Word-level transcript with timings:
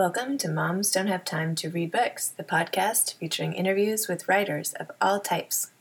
Welcome 0.00 0.38
to 0.38 0.48
Moms 0.48 0.90
Don't 0.90 1.08
Have 1.08 1.26
Time 1.26 1.54
to 1.56 1.68
Read 1.68 1.92
Books, 1.92 2.28
the 2.28 2.42
podcast 2.42 3.16
featuring 3.16 3.52
interviews 3.52 4.08
with 4.08 4.28
writers 4.28 4.72
of 4.80 4.90
all 4.98 5.20
types. 5.20 5.72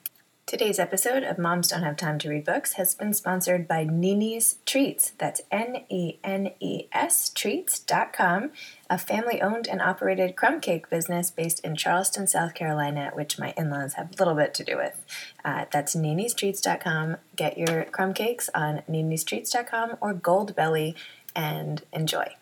Today's 0.45 0.77
episode 0.77 1.23
of 1.23 1.37
Moms 1.37 1.69
Don't 1.69 1.83
Have 1.83 1.95
Time 1.95 2.19
to 2.19 2.29
Read 2.29 2.43
Books 2.43 2.73
has 2.73 2.93
been 2.95 3.13
sponsored 3.13 3.65
by 3.65 3.85
Nene's 3.85 4.57
Treats. 4.65 5.13
That's 5.17 5.39
N 5.49 5.85
E 5.87 6.17
N 6.21 6.51
E 6.59 6.89
S 6.91 7.29
Treats.com, 7.29 8.51
a 8.89 8.97
family 8.97 9.41
owned 9.41 9.69
and 9.69 9.81
operated 9.81 10.35
crumb 10.35 10.59
cake 10.59 10.89
business 10.89 11.31
based 11.31 11.63
in 11.63 11.77
Charleston, 11.77 12.27
South 12.27 12.53
Carolina, 12.53 13.11
which 13.13 13.39
my 13.39 13.53
in 13.55 13.69
laws 13.69 13.93
have 13.93 14.11
a 14.11 14.17
little 14.19 14.35
bit 14.35 14.53
to 14.55 14.65
do 14.65 14.75
with. 14.75 15.01
Uh, 15.45 15.63
that's 15.71 15.95
Nene's 15.95 16.33
Treats.com. 16.33 17.15
Get 17.37 17.57
your 17.57 17.85
crumb 17.85 18.13
cakes 18.13 18.49
on 18.53 18.81
Nene's 18.85 19.23
Treats.com 19.23 19.95
or 20.01 20.13
Goldbelly 20.13 20.95
and 21.33 21.83
enjoy. 21.93 22.35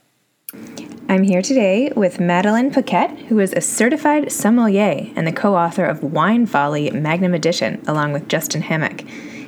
I'm 1.10 1.24
here 1.24 1.42
today 1.42 1.92
with 1.96 2.20
Madeline 2.20 2.72
Puckette, 2.72 3.28
who 3.28 3.40
is 3.40 3.54
a 3.54 3.62
certified 3.62 4.32
sommelier 4.32 5.12
and 5.16 5.28
the 5.28 5.32
co 5.32 5.56
author 5.56 5.86
of 5.86 6.04
Wine 6.04 6.46
Folly 6.46 6.90
Magnum 6.92 7.34
Edition, 7.34 7.82
along 7.88 8.14
with 8.14 8.28
Justin 8.30 8.62
Hammack. 8.62 9.06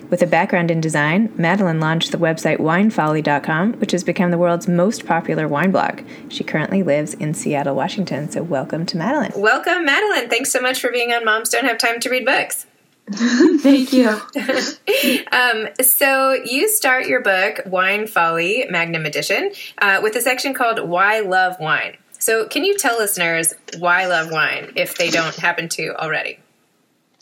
With 0.10 0.22
a 0.22 0.28
background 0.28 0.72
in 0.72 0.82
design, 0.82 1.32
Madeline 1.38 1.80
launched 1.80 2.12
the 2.12 2.18
website 2.18 2.60
winefolly.com, 2.60 3.74
which 3.74 3.92
has 3.92 4.04
become 4.04 4.32
the 4.32 4.38
world's 4.38 4.68
most 4.68 5.06
popular 5.06 5.48
wine 5.48 5.72
blog. 5.72 6.02
She 6.28 6.44
currently 6.44 6.84
lives 6.84 7.14
in 7.14 7.34
Seattle, 7.34 7.76
Washington. 7.76 8.30
So, 8.30 8.42
welcome 8.44 8.86
to 8.88 8.98
Madeline. 8.98 9.32
Welcome, 9.36 9.86
Madeline. 9.86 10.30
Thanks 10.30 10.52
so 10.52 10.60
much 10.60 10.82
for 10.82 10.92
being 10.92 11.12
on 11.12 11.24
Moms 11.24 11.50
Don't 11.50 11.66
Have 11.66 11.78
Time 11.78 12.00
to 12.00 12.10
Read 12.10 12.26
Books. 12.26 12.66
Thank 13.60 13.92
you. 13.92 14.08
um, 15.32 15.70
so 15.82 16.34
you 16.34 16.70
start 16.70 17.08
your 17.08 17.22
book, 17.22 17.62
Wine 17.66 18.06
Folly, 18.06 18.66
Magnum 18.70 19.06
Edition, 19.06 19.52
uh, 19.80 20.00
with 20.04 20.16
a 20.16 20.22
section 20.22 20.54
called 20.54 20.88
Why 20.88 21.22
Love 21.22 21.56
Wine. 21.60 21.98
So 22.20 22.48
can 22.48 22.64
you 22.64 22.78
tell 22.78 23.00
listeners 23.00 23.54
why 23.78 24.06
love 24.06 24.30
wine 24.30 24.74
if 24.76 24.98
they 24.98 25.10
don't 25.10 25.34
happen 25.36 25.70
to 25.70 25.96
already? 25.96 26.38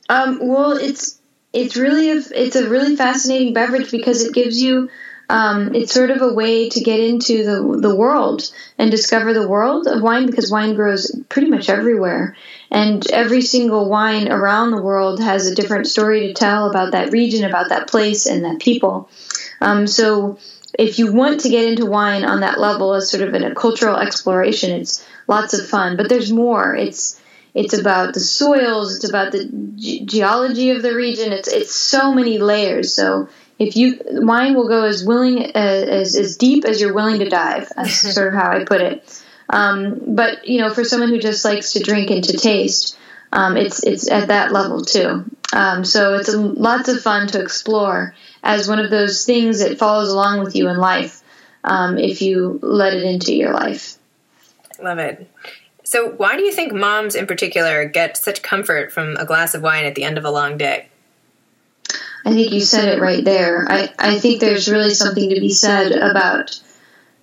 Um, 0.09 0.39
well, 0.41 0.71
it's 0.71 1.19
it's 1.53 1.77
really 1.77 2.09
a, 2.11 2.22
it's 2.35 2.55
a 2.55 2.67
really 2.67 2.95
fascinating 2.95 3.53
beverage 3.53 3.91
because 3.91 4.23
it 4.23 4.33
gives 4.33 4.61
you 4.61 4.89
um, 5.30 5.75
it's 5.75 5.94
sort 5.94 6.09
of 6.09 6.22
a 6.22 6.33
way 6.33 6.70
to 6.70 6.80
get 6.81 7.00
into 7.00 7.44
the 7.44 7.80
the 7.81 7.95
world 7.95 8.50
and 8.78 8.89
discover 8.89 9.34
the 9.34 9.47
world 9.47 9.88
of 9.88 10.02
wine 10.02 10.25
because 10.25 10.50
wine 10.50 10.75
grows 10.75 11.11
pretty 11.28 11.50
much 11.50 11.69
everywhere, 11.69 12.36
and 12.72 13.09
every 13.11 13.42
single 13.42 13.89
wine 13.89 14.31
around 14.31 14.72
the 14.72 14.81
world 14.81 15.19
has 15.19 15.45
a 15.45 15.56
different 15.56 15.88
story 15.88 16.28
to 16.28 16.34
tell 16.34 16.69
about 16.69 16.94
that 16.94 17.11
region, 17.11 17.44
about 17.44 17.69
that 17.69 17.88
place, 17.88 18.25
and 18.25 18.45
that 18.45 18.59
people. 18.59 19.09
Um, 19.59 19.86
so, 19.86 20.39
if 20.80 20.97
you 20.97 21.11
want 21.11 21.41
to 21.41 21.50
get 21.50 21.66
into 21.66 21.86
wine 21.86 22.23
on 22.23 22.39
that 22.39 22.59
level 22.59 22.94
as 22.94 23.12
sort 23.12 23.23
of 23.28 23.34
a 23.34 23.53
cultural 23.53 23.97
exploration, 23.97 24.72
it's 24.72 25.06
lots 25.28 25.53
of 25.53 25.67
fun. 25.67 25.97
But 25.97 26.08
there's 26.08 26.31
more. 26.31 26.73
It's 26.73 27.22
it's 27.53 27.73
about 27.73 28.14
the 28.14 28.19
soils. 28.22 28.95
It's 28.95 29.09
about 29.09 29.34
the 29.34 29.45
ge- 29.75 30.06
geology 30.06 30.69
of 30.69 30.81
the 30.81 30.95
region. 30.95 31.34
It's 31.34 31.50
it's 31.50 31.75
so 31.75 32.14
many 32.14 32.38
layers. 32.38 32.94
So 32.94 33.28
if 33.59 33.75
you 33.75 34.00
wine 34.05 34.53
will 34.55 34.67
go 34.67 34.83
as 34.83 35.03
willing 35.03 35.55
as 35.55 36.16
as 36.16 36.38
deep 36.38 36.66
as 36.66 36.80
you're 36.80 36.94
willing 36.94 37.19
to 37.19 37.30
dive. 37.30 37.72
That's 37.75 38.13
sort 38.13 38.30
of 38.30 38.33
how 38.33 38.52
I 38.52 38.63
put 38.63 38.81
it. 38.81 39.23
Um, 39.50 40.02
but 40.08 40.47
you 40.47 40.59
know, 40.59 40.73
for 40.73 40.83
someone 40.83 41.09
who 41.09 41.19
just 41.19 41.45
likes 41.45 41.73
to 41.73 41.80
drink 41.80 42.11
and 42.11 42.23
to 42.23 42.33
taste, 42.33 42.97
um, 43.31 43.58
it's 43.58 43.83
it's 43.83 44.09
at 44.09 44.28
that 44.28 44.52
level 44.52 44.83
too. 44.83 45.25
Um, 45.53 45.85
so 45.85 46.16
it's 46.16 46.30
a, 46.30 46.38
lots 46.38 46.89
of 46.89 47.02
fun 47.02 47.28
to 47.30 47.41
explore 47.41 48.13
as 48.44 48.67
one 48.67 48.80
of 48.80 48.89
those 48.89 49.25
things 49.25 49.59
that 49.59 49.78
follows 49.78 50.09
along 50.09 50.44
with 50.44 50.55
you 50.55 50.67
in 50.67 50.78
life 50.78 51.23
um, 51.63 51.97
if 51.97 52.22
you 52.22 52.59
let 52.62 52.94
it 52.94 53.03
into 53.03 53.34
your 53.34 53.53
life. 53.53 53.97
Love 54.81 55.00
it. 55.00 55.29
So, 55.84 56.09
why 56.09 56.35
do 56.35 56.44
you 56.44 56.51
think 56.51 56.74
moms 56.74 57.16
in 57.16 57.28
particular 57.28 57.85
get 57.85 58.18
such 58.18 58.41
comfort 58.41 58.91
from 58.91 59.16
a 59.16 59.25
glass 59.25 59.53
of 59.53 59.62
wine 59.62 59.85
at 59.85 59.95
the 59.95 60.03
end 60.03 60.18
of 60.18 60.25
a 60.25 60.31
long 60.31 60.57
day? 60.57 60.89
I 62.27 62.33
think 62.33 62.51
you 62.51 62.59
said 62.59 62.89
it 62.89 62.99
right 62.99 63.23
there. 63.23 63.65
I, 63.71 63.89
I 63.97 64.19
think 64.19 64.41
there's 64.41 64.67
really 64.67 64.93
something 64.93 65.29
to 65.29 65.39
be 65.39 65.53
said 65.53 65.93
about 65.93 66.59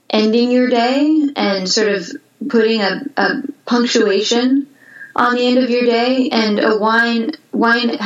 ending 0.09 0.51
your 0.51 0.71
day 0.71 1.29
and 1.37 1.69
sort 1.69 1.89
of 1.89 2.11
putting 2.49 2.81
a, 2.81 3.03
a 3.19 3.43
punctuation 3.67 4.67
on 5.15 5.35
the 5.35 5.47
end 5.47 5.59
of 5.59 5.69
your 5.69 5.85
day 5.85 6.31
and 6.33 6.59
a 6.59 6.79
wine 6.79 7.33
wine 7.53 7.99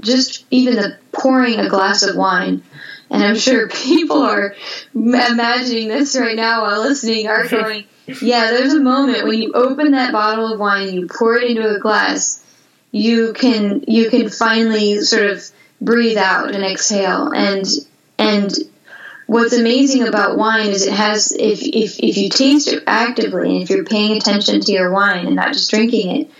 just 0.00 0.46
even 0.50 0.76
the 0.76 0.96
pouring 1.12 1.60
a 1.60 1.68
glass 1.68 2.02
of 2.02 2.16
wine 2.16 2.62
and 3.10 3.22
i'm 3.22 3.36
sure 3.36 3.68
people 3.84 4.22
are 4.22 4.54
imagining 4.94 5.88
this 5.88 6.16
right 6.16 6.36
now 6.36 6.62
while 6.62 6.80
listening 6.80 7.28
are 7.28 7.46
going 7.48 7.84
yeah 8.22 8.50
there's 8.50 8.72
a 8.72 8.80
moment 8.80 9.26
when 9.26 9.40
you 9.40 9.52
open 9.52 9.92
that 9.92 10.12
bottle 10.12 10.52
of 10.52 10.58
wine 10.58 10.92
you 10.92 11.06
pour 11.06 11.36
it 11.36 11.50
into 11.50 11.68
a 11.68 11.78
glass 11.78 12.44
you 12.90 13.32
can 13.34 13.84
you 13.86 14.10
can 14.10 14.28
finally 14.28 15.00
sort 15.00 15.26
of 15.30 15.50
breathe 15.80 16.18
out 16.18 16.54
and 16.54 16.64
exhale. 16.64 17.32
And 17.32 17.66
and 18.18 18.52
what's 19.26 19.52
amazing 19.52 20.06
about 20.06 20.36
wine 20.36 20.70
is 20.70 20.86
it 20.86 20.92
has 20.92 21.32
if, 21.32 21.62
if 21.62 21.98
if 22.00 22.16
you 22.16 22.28
taste 22.28 22.68
it 22.68 22.82
actively 22.86 23.54
and 23.54 23.62
if 23.62 23.70
you're 23.70 23.84
paying 23.84 24.16
attention 24.16 24.60
to 24.60 24.72
your 24.72 24.90
wine 24.90 25.26
and 25.26 25.36
not 25.36 25.52
just 25.52 25.70
drinking 25.70 26.22
it 26.22 26.30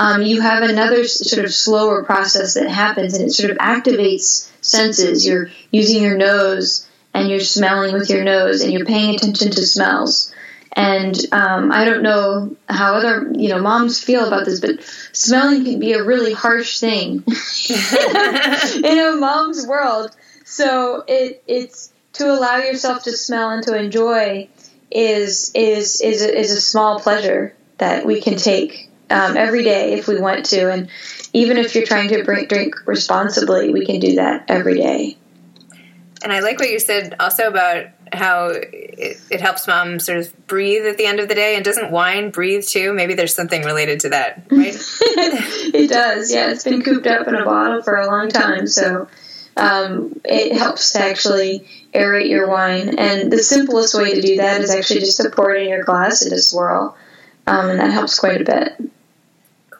um, 0.00 0.22
you 0.22 0.40
have 0.40 0.62
another 0.62 1.06
sort 1.06 1.44
of 1.44 1.52
slower 1.52 2.02
process 2.04 2.54
that 2.54 2.70
happens 2.70 3.14
and 3.14 3.24
it 3.24 3.32
sort 3.32 3.50
of 3.50 3.58
activates 3.58 4.50
senses. 4.62 5.26
You're 5.26 5.50
using 5.70 6.02
your 6.02 6.16
nose 6.16 6.88
and 7.12 7.28
you're 7.28 7.40
smelling 7.40 7.92
with 7.92 8.08
your 8.08 8.24
nose 8.24 8.62
and 8.62 8.72
you're 8.72 8.86
paying 8.86 9.14
attention 9.14 9.50
to 9.50 9.66
smells 9.66 10.32
and 10.80 11.16
um, 11.32 11.72
I 11.72 11.84
don't 11.84 12.02
know 12.02 12.56
how 12.68 12.94
other 12.94 13.30
you 13.34 13.48
know 13.48 13.60
moms 13.60 14.02
feel 14.02 14.26
about 14.26 14.46
this, 14.46 14.60
but 14.60 14.82
smelling 15.12 15.64
can 15.64 15.78
be 15.78 15.92
a 15.92 16.02
really 16.02 16.32
harsh 16.32 16.80
thing 16.80 17.22
in 18.84 18.98
a 18.98 19.16
mom's 19.16 19.66
world. 19.66 20.16
So 20.44 21.04
it 21.06 21.42
it's 21.46 21.92
to 22.14 22.32
allow 22.32 22.56
yourself 22.56 23.04
to 23.04 23.12
smell 23.12 23.50
and 23.50 23.62
to 23.66 23.76
enjoy 23.76 24.48
is 24.90 25.52
is 25.54 26.00
is 26.00 26.22
a, 26.22 26.38
is 26.38 26.50
a 26.50 26.60
small 26.60 26.98
pleasure 26.98 27.54
that 27.78 28.06
we 28.06 28.20
can 28.20 28.36
take 28.36 28.90
um, 29.10 29.36
every 29.36 29.64
day 29.64 29.94
if 29.94 30.08
we 30.08 30.18
want 30.18 30.46
to, 30.46 30.70
and 30.70 30.88
even 31.32 31.58
if 31.58 31.74
you're 31.74 31.86
trying 31.86 32.08
to 32.08 32.22
drink, 32.22 32.48
drink 32.48 32.74
responsibly, 32.86 33.72
we 33.72 33.84
can 33.84 34.00
do 34.00 34.14
that 34.16 34.44
every 34.48 34.76
day. 34.76 35.18
And 36.22 36.32
I 36.32 36.40
like 36.40 36.58
what 36.58 36.70
you 36.70 36.78
said 36.78 37.16
also 37.18 37.48
about 37.48 37.86
how 38.12 38.48
it, 38.48 39.20
it, 39.30 39.40
helps 39.40 39.66
mom 39.66 39.98
sort 39.98 40.18
of 40.18 40.46
breathe 40.46 40.86
at 40.86 40.96
the 40.96 41.06
end 41.06 41.20
of 41.20 41.28
the 41.28 41.34
day. 41.34 41.56
And 41.56 41.64
doesn't 41.64 41.90
wine 41.90 42.30
breathe 42.30 42.64
too? 42.64 42.92
Maybe 42.92 43.14
there's 43.14 43.34
something 43.34 43.62
related 43.62 44.00
to 44.00 44.10
that, 44.10 44.46
right? 44.50 44.74
it 45.00 45.88
does. 45.88 46.32
Yeah, 46.32 46.50
it's 46.50 46.64
been 46.64 46.82
cooped 46.82 47.06
up 47.06 47.26
in 47.28 47.34
a 47.34 47.44
bottle 47.44 47.82
for 47.82 47.96
a 47.96 48.06
long 48.06 48.28
time, 48.28 48.66
so 48.66 49.08
um, 49.56 50.20
it 50.24 50.56
helps 50.56 50.92
to 50.92 51.00
actually 51.00 51.66
aerate 51.94 52.28
your 52.28 52.48
wine. 52.48 52.98
And 52.98 53.32
the 53.32 53.38
simplest 53.38 53.94
way 53.94 54.14
to 54.14 54.22
do 54.22 54.36
that 54.36 54.60
is 54.60 54.70
actually 54.70 55.00
just 55.00 55.18
to 55.18 55.30
pour 55.30 55.54
it 55.54 55.62
in 55.62 55.68
your 55.68 55.84
glass 55.84 56.22
and 56.22 56.30
to 56.30 56.38
swirl, 56.38 56.96
um, 57.46 57.70
and 57.70 57.80
that 57.80 57.92
helps 57.92 58.18
quite 58.18 58.40
a 58.40 58.44
bit. 58.44 58.90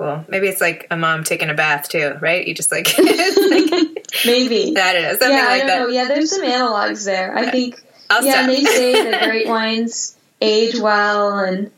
Cool. 0.00 0.24
Maybe 0.28 0.48
it's 0.48 0.62
like 0.62 0.86
a 0.91 0.97
mom 0.97 1.24
taking 1.24 1.50
a 1.50 1.54
bath 1.54 1.91
too, 1.91 2.16
right? 2.20 2.47
You 2.47 2.54
just 2.54 2.72
like, 2.72 2.86
like 2.98 4.06
maybe 4.24 4.72
that 4.74 4.97
is 4.97 5.18
something 5.18 5.36
yeah, 5.36 5.44
like 5.44 5.48
I 5.50 5.58
don't 5.58 5.66
that. 5.66 5.78
Know. 5.80 5.88
Yeah, 5.88 6.08
there's 6.08 6.30
some 6.30 6.42
analogs 6.42 7.04
there. 7.04 7.36
I 7.36 7.50
think 7.50 7.84
I'll 8.10 8.25
yeah, 8.25 8.47
they 8.47 8.65
say 8.65 8.93
that 9.10 9.25
great 9.25 9.47
wines 9.47 10.16
age 10.41 10.78
well, 10.78 11.38
and 11.38 11.71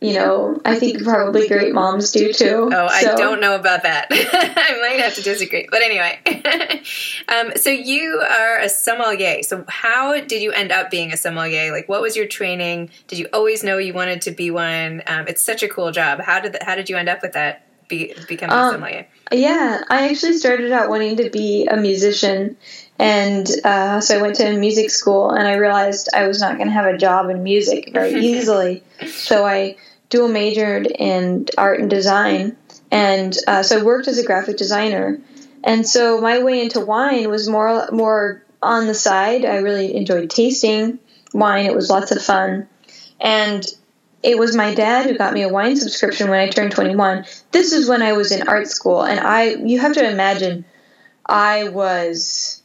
you 0.00 0.12
know, 0.12 0.60
I 0.64 0.78
think 0.78 1.02
probably 1.02 1.48
great 1.48 1.72
moms 1.72 2.12
do 2.12 2.32
too. 2.32 2.70
Oh, 2.72 2.86
I 2.86 3.02
don't 3.16 3.40
know 3.40 3.54
about 3.54 3.82
that. 3.84 4.08
I 4.10 4.78
might 4.80 5.00
have 5.00 5.14
to 5.14 5.22
disagree. 5.22 5.68
But 5.70 5.82
anyway, 5.82 6.18
um, 7.28 7.52
so 7.56 7.70
you 7.70 8.20
are 8.20 8.58
a 8.58 8.68
sommelier. 8.68 9.42
So 9.42 9.64
how 9.68 10.20
did 10.20 10.42
you 10.42 10.52
end 10.52 10.70
up 10.70 10.90
being 10.90 11.12
a 11.12 11.16
sommelier? 11.16 11.72
Like, 11.72 11.88
what 11.88 12.02
was 12.02 12.14
your 12.14 12.26
training? 12.26 12.90
Did 13.08 13.18
you 13.18 13.28
always 13.32 13.64
know 13.64 13.78
you 13.78 13.94
wanted 13.94 14.22
to 14.22 14.32
be 14.32 14.50
one? 14.50 15.02
Um, 15.06 15.28
it's 15.28 15.42
such 15.42 15.62
a 15.62 15.68
cool 15.68 15.92
job. 15.92 16.20
How 16.20 16.40
did 16.40 16.56
how 16.62 16.74
did 16.74 16.90
you 16.90 16.96
end 16.96 17.08
up 17.08 17.22
with 17.22 17.32
that? 17.32 17.62
Be, 17.88 18.12
becoming 18.28 18.56
um, 18.56 18.68
a 18.68 18.72
sommelier. 18.72 19.06
Yeah, 19.32 19.82
I 19.88 20.08
actually 20.08 20.32
started 20.32 20.72
out 20.72 20.90
wanting 20.90 21.18
to 21.18 21.30
be 21.30 21.66
a 21.66 21.76
musician 21.76 22.56
and 22.98 23.46
uh, 23.64 24.00
so 24.00 24.18
I 24.18 24.22
went 24.22 24.36
to 24.36 24.56
music 24.56 24.90
school, 24.90 25.30
and 25.30 25.46
I 25.46 25.54
realized 25.54 26.08
I 26.14 26.26
was 26.26 26.40
not 26.40 26.56
going 26.56 26.68
to 26.68 26.72
have 26.72 26.86
a 26.86 26.96
job 26.96 27.28
in 27.28 27.42
music 27.42 27.92
very 27.92 28.14
easily. 28.26 28.82
so 29.06 29.44
I 29.44 29.76
dual 30.08 30.28
majored 30.28 30.86
in 30.86 31.46
art 31.58 31.80
and 31.80 31.90
design, 31.90 32.56
and 32.90 33.36
uh, 33.46 33.62
so 33.62 33.80
I 33.80 33.82
worked 33.82 34.08
as 34.08 34.18
a 34.18 34.24
graphic 34.24 34.56
designer. 34.56 35.20
And 35.64 35.86
so 35.86 36.20
my 36.20 36.42
way 36.42 36.62
into 36.62 36.80
wine 36.80 37.28
was 37.28 37.48
more 37.48 37.88
more 37.90 38.44
on 38.62 38.86
the 38.86 38.94
side. 38.94 39.44
I 39.44 39.56
really 39.56 39.94
enjoyed 39.94 40.30
tasting 40.30 40.98
wine; 41.34 41.66
it 41.66 41.74
was 41.74 41.90
lots 41.90 42.12
of 42.12 42.22
fun, 42.22 42.68
and 43.20 43.66
it 44.22 44.38
was 44.38 44.56
my 44.56 44.74
dad 44.74 45.06
who 45.06 45.18
got 45.18 45.34
me 45.34 45.42
a 45.42 45.48
wine 45.48 45.76
subscription 45.76 46.30
when 46.30 46.40
I 46.40 46.48
turned 46.48 46.72
21. 46.72 47.26
This 47.52 47.72
is 47.72 47.88
when 47.88 48.02
I 48.02 48.14
was 48.14 48.32
in 48.32 48.48
art 48.48 48.68
school, 48.68 49.02
and 49.02 49.20
I 49.20 49.54
you 49.54 49.80
have 49.80 49.92
to 49.94 50.10
imagine 50.10 50.64
I 51.26 51.68
was 51.68 52.55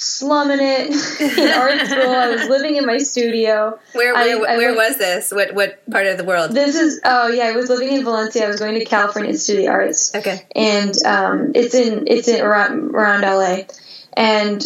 slumming 0.00 0.58
it 0.60 0.90
in 1.38 1.48
art 1.52 1.80
school. 1.86 2.10
I 2.14 2.30
was 2.30 2.48
living 2.48 2.76
in 2.76 2.86
my 2.86 2.98
studio. 2.98 3.78
Where 3.92 4.14
I- 4.14 4.36
where, 4.36 4.48
I 4.50 4.56
where 4.56 4.74
went- 4.74 4.90
was 4.90 4.98
this? 4.98 5.32
What 5.32 5.54
what 5.54 5.88
part 5.90 6.06
of 6.06 6.16
the 6.18 6.24
world? 6.24 6.52
This 6.52 6.76
is 6.76 7.00
oh 7.04 7.28
yeah, 7.28 7.44
I 7.46 7.52
was 7.52 7.68
living 7.68 7.92
in 7.92 8.04
Valencia. 8.04 8.44
I 8.44 8.48
was 8.48 8.60
going 8.60 8.74
to 8.78 8.84
California 8.84 9.30
Institute 9.30 9.58
of 9.60 9.64
the 9.66 9.70
Arts, 9.72 10.14
Okay. 10.14 10.46
and 10.54 10.94
um, 11.04 11.52
it's 11.54 11.74
in 11.74 12.06
it's 12.06 12.28
in 12.28 12.40
around 12.40 12.94
around 12.94 13.22
LA, 13.22 13.64
and 14.16 14.64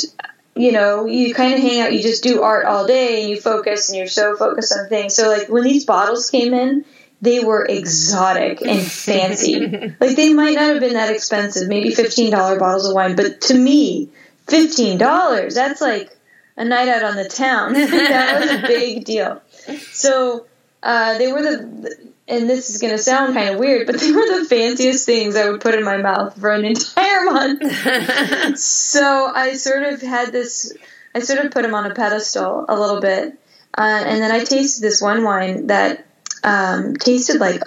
you 0.55 0.71
know 0.73 1.07
you 1.07 1.33
kind 1.35 1.55
of 1.55 1.61
hang 1.61 1.81
out. 1.81 1.93
You 1.93 2.03
just 2.03 2.23
do 2.23 2.43
art 2.43 2.67
all 2.67 2.87
day, 2.87 3.23
and 3.23 3.31
you 3.31 3.41
focus, 3.41 3.89
and 3.89 3.97
you're 3.99 4.07
so 4.09 4.37
focused 4.37 4.73
on 4.73 4.89
things. 4.89 5.15
So 5.15 5.29
like 5.29 5.49
when 5.49 5.65
these 5.65 5.87
bottles 5.87 6.29
came 6.29 6.53
in, 6.53 6.85
they 7.23 7.41
were 7.41 7.65
exotic 7.65 8.61
and 8.61 8.83
fancy. 8.83 9.61
like 10.01 10.15
they 10.17 10.35
might 10.35 10.55
not 10.57 10.73
have 10.75 10.81
been 10.81 10.93
that 10.95 11.11
expensive, 11.11 11.69
maybe 11.69 11.91
fifteen 11.95 12.31
dollar 12.31 12.59
bottles 12.59 12.87
of 12.87 12.95
wine, 12.95 13.17
but 13.17 13.41
to 13.43 13.55
me, 13.55 14.11
fifteen 14.47 14.99
dollars 14.99 15.55
that's 15.55 15.81
like 15.81 16.17
a 16.57 16.65
night 16.65 16.89
out 16.89 17.03
on 17.03 17.17
the 17.17 17.29
town. 17.29 17.73
that 17.75 18.41
was 18.41 18.51
a 18.51 18.63
big 18.67 19.05
deal. 19.05 19.43
So 19.91 20.47
uh, 20.83 21.19
they 21.19 21.33
were 21.33 21.43
the, 21.43 22.13
and 22.29 22.49
this 22.49 22.71
is 22.71 22.81
going 22.81 22.93
to 22.93 22.99
sound 22.99 23.35
kind 23.35 23.51
of 23.51 23.59
weird, 23.59 23.87
but 23.87 23.99
they 24.01 24.13
were 24.13 24.41
the 24.41 24.47
fanciest 24.49 25.07
things 25.07 25.37
I 25.37 25.51
would 25.51 25.61
put 25.61 25.75
in 25.75 25.85
my 25.85 25.97
mouth 25.97 26.39
for 26.39 26.51
an 26.51 26.65
entire 26.65 27.25
month. 27.25 28.59
so 28.59 29.33
I 29.35 29.55
sort 29.55 29.83
of 29.85 30.03
had 30.03 30.33
this, 30.33 30.73
I 31.15 31.21
sort 31.21 31.45
of 31.45 31.53
put 31.53 31.63
them 31.63 31.75
on 31.75 31.91
a 31.91 31.95
pedestal 31.95 32.65
a 32.69 32.79
little 32.79 33.01
bit. 33.01 33.39
Uh, 33.77 34.03
and 34.05 34.23
then 34.23 34.31
I 34.31 34.45
tasted 34.45 34.83
this 34.83 35.01
one 35.01 35.25
wine 35.25 35.69
that 35.69 36.07
um, 36.45 36.95
tasted 36.97 37.41
like 37.41 37.63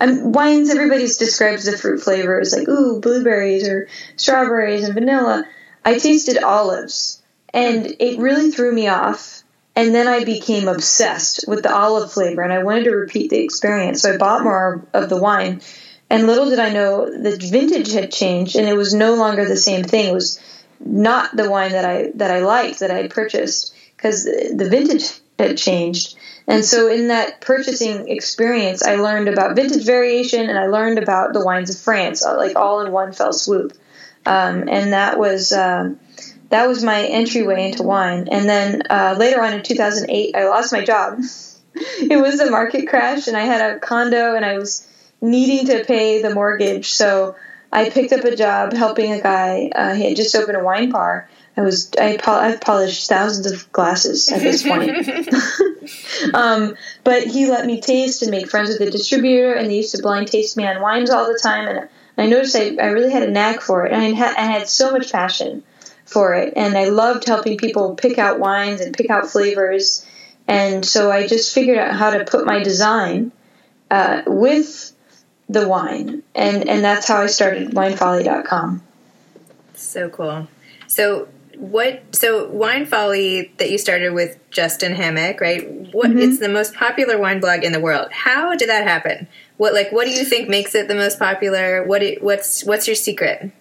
um, 0.00 0.32
wines. 0.32 0.70
Everybody 0.70 1.02
describes 1.02 1.66
the 1.66 1.76
fruit 1.76 2.00
flavors 2.00 2.54
like 2.56 2.66
ooh 2.66 2.98
blueberries 3.00 3.68
or 3.68 3.88
strawberries 4.16 4.84
and 4.84 4.94
vanilla. 4.94 5.44
I 5.84 5.98
tasted 5.98 6.42
olives, 6.42 7.22
and 7.52 7.94
it 7.98 8.18
really 8.18 8.50
threw 8.50 8.72
me 8.72 8.88
off. 8.88 9.42
And 9.76 9.94
then 9.94 10.08
I 10.08 10.24
became 10.24 10.68
obsessed 10.68 11.44
with 11.46 11.62
the 11.62 11.74
olive 11.74 12.12
flavor, 12.12 12.42
and 12.42 12.52
I 12.52 12.62
wanted 12.62 12.84
to 12.84 12.90
repeat 12.90 13.30
the 13.30 13.38
experience. 13.38 14.02
So 14.02 14.12
I 14.12 14.16
bought 14.16 14.42
more 14.42 14.84
of 14.92 15.08
the 15.08 15.16
wine, 15.16 15.62
and 16.10 16.26
little 16.26 16.50
did 16.50 16.58
I 16.58 16.70
know 16.70 17.06
the 17.06 17.36
vintage 17.36 17.92
had 17.92 18.10
changed, 18.10 18.56
and 18.56 18.68
it 18.68 18.76
was 18.76 18.92
no 18.92 19.14
longer 19.14 19.46
the 19.46 19.56
same 19.56 19.84
thing. 19.84 20.08
It 20.08 20.14
was 20.14 20.40
not 20.84 21.36
the 21.36 21.48
wine 21.48 21.72
that 21.72 21.84
I 21.84 22.10
that 22.16 22.30
I 22.30 22.40
liked 22.40 22.80
that 22.80 22.90
I 22.90 22.96
had 22.96 23.10
purchased 23.10 23.74
because 23.96 24.24
the 24.24 24.68
vintage 24.68 25.20
had 25.38 25.56
changed. 25.56 26.16
And 26.46 26.64
so 26.64 26.88
in 26.88 27.08
that 27.08 27.40
purchasing 27.40 28.08
experience, 28.08 28.82
I 28.82 28.96
learned 28.96 29.28
about 29.28 29.54
vintage 29.54 29.84
variation 29.84 30.48
and 30.48 30.58
I 30.58 30.66
learned 30.66 30.98
about 30.98 31.32
the 31.32 31.44
wines 31.44 31.70
of 31.70 31.80
France, 31.80 32.24
like 32.24 32.56
all 32.56 32.80
in 32.80 32.90
one 32.90 33.12
fell 33.12 33.32
swoop. 33.32 33.72
Um, 34.26 34.68
and 34.68 34.92
that 34.92 35.18
was 35.18 35.52
um, 35.52 35.98
that 36.50 36.68
was 36.68 36.84
my 36.84 37.02
entryway 37.02 37.70
into 37.70 37.82
wine. 37.82 38.28
And 38.30 38.48
then 38.48 38.82
uh, 38.90 39.16
later 39.18 39.42
on 39.42 39.54
in 39.54 39.62
2008, 39.62 40.36
I 40.36 40.48
lost 40.48 40.72
my 40.72 40.84
job. 40.84 41.20
it 41.74 42.20
was 42.20 42.40
a 42.40 42.50
market 42.50 42.88
crash, 42.88 43.28
and 43.28 43.36
I 43.36 43.44
had 43.44 43.76
a 43.76 43.78
condo, 43.78 44.34
and 44.34 44.44
I 44.44 44.58
was 44.58 44.86
needing 45.20 45.66
to 45.66 45.84
pay 45.84 46.22
the 46.22 46.34
mortgage. 46.34 46.90
So 46.90 47.36
I 47.72 47.90
picked 47.90 48.12
up 48.12 48.24
a 48.24 48.34
job 48.34 48.72
helping 48.72 49.12
a 49.12 49.20
guy. 49.20 49.70
Uh, 49.74 49.94
he 49.94 50.04
had 50.08 50.16
just 50.16 50.34
opened 50.34 50.56
a 50.56 50.64
wine 50.64 50.90
bar. 50.90 51.28
I 51.56 51.62
was 51.62 51.90
I 52.00 52.16
pol- 52.16 52.40
I've 52.40 52.60
polished 52.60 53.08
thousands 53.08 53.50
of 53.50 53.70
glasses 53.72 54.30
at 54.30 54.40
this 54.40 54.62
point. 54.62 54.90
um, 56.34 56.74
but 57.04 57.24
he 57.24 57.50
let 57.50 57.66
me 57.66 57.80
taste 57.80 58.22
and 58.22 58.30
make 58.30 58.48
friends 58.48 58.70
with 58.70 58.78
the 58.78 58.90
distributor, 58.90 59.52
and 59.52 59.70
they 59.70 59.76
used 59.76 59.94
to 59.94 60.02
blind 60.02 60.28
taste 60.28 60.56
me 60.56 60.66
on 60.66 60.80
wines 60.80 61.10
all 61.10 61.26
the 61.26 61.38
time. 61.40 61.68
And 61.68 61.88
I 62.20 62.26
noticed 62.26 62.54
I, 62.54 62.76
I 62.80 62.88
really 62.88 63.10
had 63.10 63.22
a 63.22 63.30
knack 63.30 63.62
for 63.62 63.86
it, 63.86 63.92
and 63.92 64.02
I 64.02 64.12
had, 64.12 64.36
I 64.36 64.42
had 64.42 64.68
so 64.68 64.92
much 64.92 65.10
passion 65.10 65.62
for 66.04 66.34
it, 66.34 66.52
and 66.54 66.76
I 66.76 66.88
loved 66.88 67.24
helping 67.24 67.56
people 67.56 67.94
pick 67.94 68.18
out 68.18 68.38
wines 68.38 68.80
and 68.80 68.94
pick 68.94 69.08
out 69.08 69.30
flavors. 69.30 70.04
And 70.46 70.84
so 70.84 71.10
I 71.10 71.26
just 71.26 71.54
figured 71.54 71.78
out 71.78 71.94
how 71.94 72.10
to 72.10 72.24
put 72.24 72.44
my 72.44 72.62
design 72.62 73.32
uh, 73.90 74.22
with 74.26 74.92
the 75.48 75.66
wine, 75.66 76.22
and 76.34 76.68
and 76.68 76.84
that's 76.84 77.08
how 77.08 77.22
I 77.22 77.26
started 77.26 77.70
winefolly.com. 77.70 78.82
So 79.74 80.10
cool. 80.10 80.46
So 80.88 81.28
what? 81.56 82.02
So 82.14 82.48
wine 82.48 82.86
folly 82.86 83.52
that 83.58 83.70
you 83.70 83.78
started 83.78 84.12
with 84.12 84.38
Justin 84.50 84.94
Hammack, 84.94 85.40
right? 85.40 85.68
What? 85.92 86.10
It's 86.10 86.38
the 86.38 86.48
most 86.48 86.74
popular 86.74 87.18
wine 87.18 87.40
blog 87.40 87.64
in 87.64 87.72
the 87.72 87.80
world. 87.80 88.12
How 88.12 88.54
did 88.56 88.68
that 88.68 88.86
happen? 88.86 89.26
What 89.60 89.74
like 89.74 89.92
what 89.92 90.06
do 90.06 90.12
you 90.12 90.24
think 90.24 90.48
makes 90.48 90.74
it 90.74 90.88
the 90.88 90.94
most 90.94 91.18
popular? 91.18 91.84
What? 91.84 92.02
It, 92.02 92.22
what's 92.22 92.64
what's 92.64 92.86
your 92.86 92.96
secret? 92.96 93.52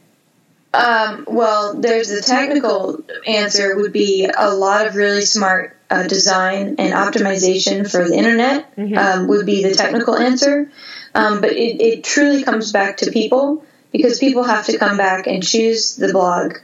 Um, 0.74 1.25
well, 1.28 1.74
there's 1.74 2.07
the 2.07 2.22
technical 2.22 3.04
answer 3.28 3.75
would 3.75 3.92
be 3.92 4.30
a 4.34 4.56
lot 4.56 4.88
of 4.88 4.96
really 4.96 5.24
smart 5.24 5.75
uh, 5.90 6.04
design 6.07 6.78
and 6.80 6.94
optimization 6.94 7.92
for 7.92 8.07
the 8.07 8.16
internet 8.16 8.72
um, 8.96 9.28
would 9.28 9.46
be 9.46 9.62
the 9.62 9.74
technical 9.74 10.16
answer. 10.16 10.72
Um, 11.13 11.42
but 11.42 11.51
it, 11.51 11.81
it 11.81 12.04
truly 12.06 12.44
comes 12.44 12.72
back 12.72 12.95
to 12.98 13.12
people 13.12 13.66
because 13.92 14.19
people 14.19 14.44
have 14.44 14.68
to 14.68 14.78
come 14.78 14.95
back 14.95 15.28
and 15.28 15.45
choose 15.45 15.98
the 15.98 16.13
blog 16.13 16.60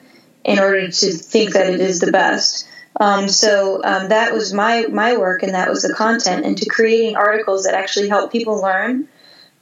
in 0.46 0.60
order 0.60 0.88
to 0.88 1.12
think 1.12 1.52
that 1.56 1.68
it 1.68 1.82
is 1.82 2.00
the 2.00 2.14
best. 2.14 2.70
Um, 3.02 3.28
so 3.28 3.82
um, 3.84 4.08
that 4.08 4.34
was 4.34 4.54
my 4.54 4.86
my 4.90 5.18
work, 5.18 5.44
and 5.44 5.56
that 5.56 5.70
was 5.70 5.82
the 5.82 5.94
content, 5.94 6.46
and 6.46 6.58
to 6.58 6.70
creating 6.70 7.18
articles 7.18 7.66
that 7.66 7.74
actually 7.74 8.08
help 8.08 8.32
people 8.32 8.62
learn, 8.62 9.10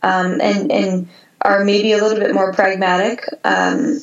um, 0.04 0.40
and 0.42 0.72
and 0.72 1.10
are 1.42 1.64
maybe 1.66 1.94
a 1.94 1.98
little 1.98 2.20
bit 2.20 2.34
more 2.34 2.54
pragmatic, 2.54 3.28
um, 3.44 4.00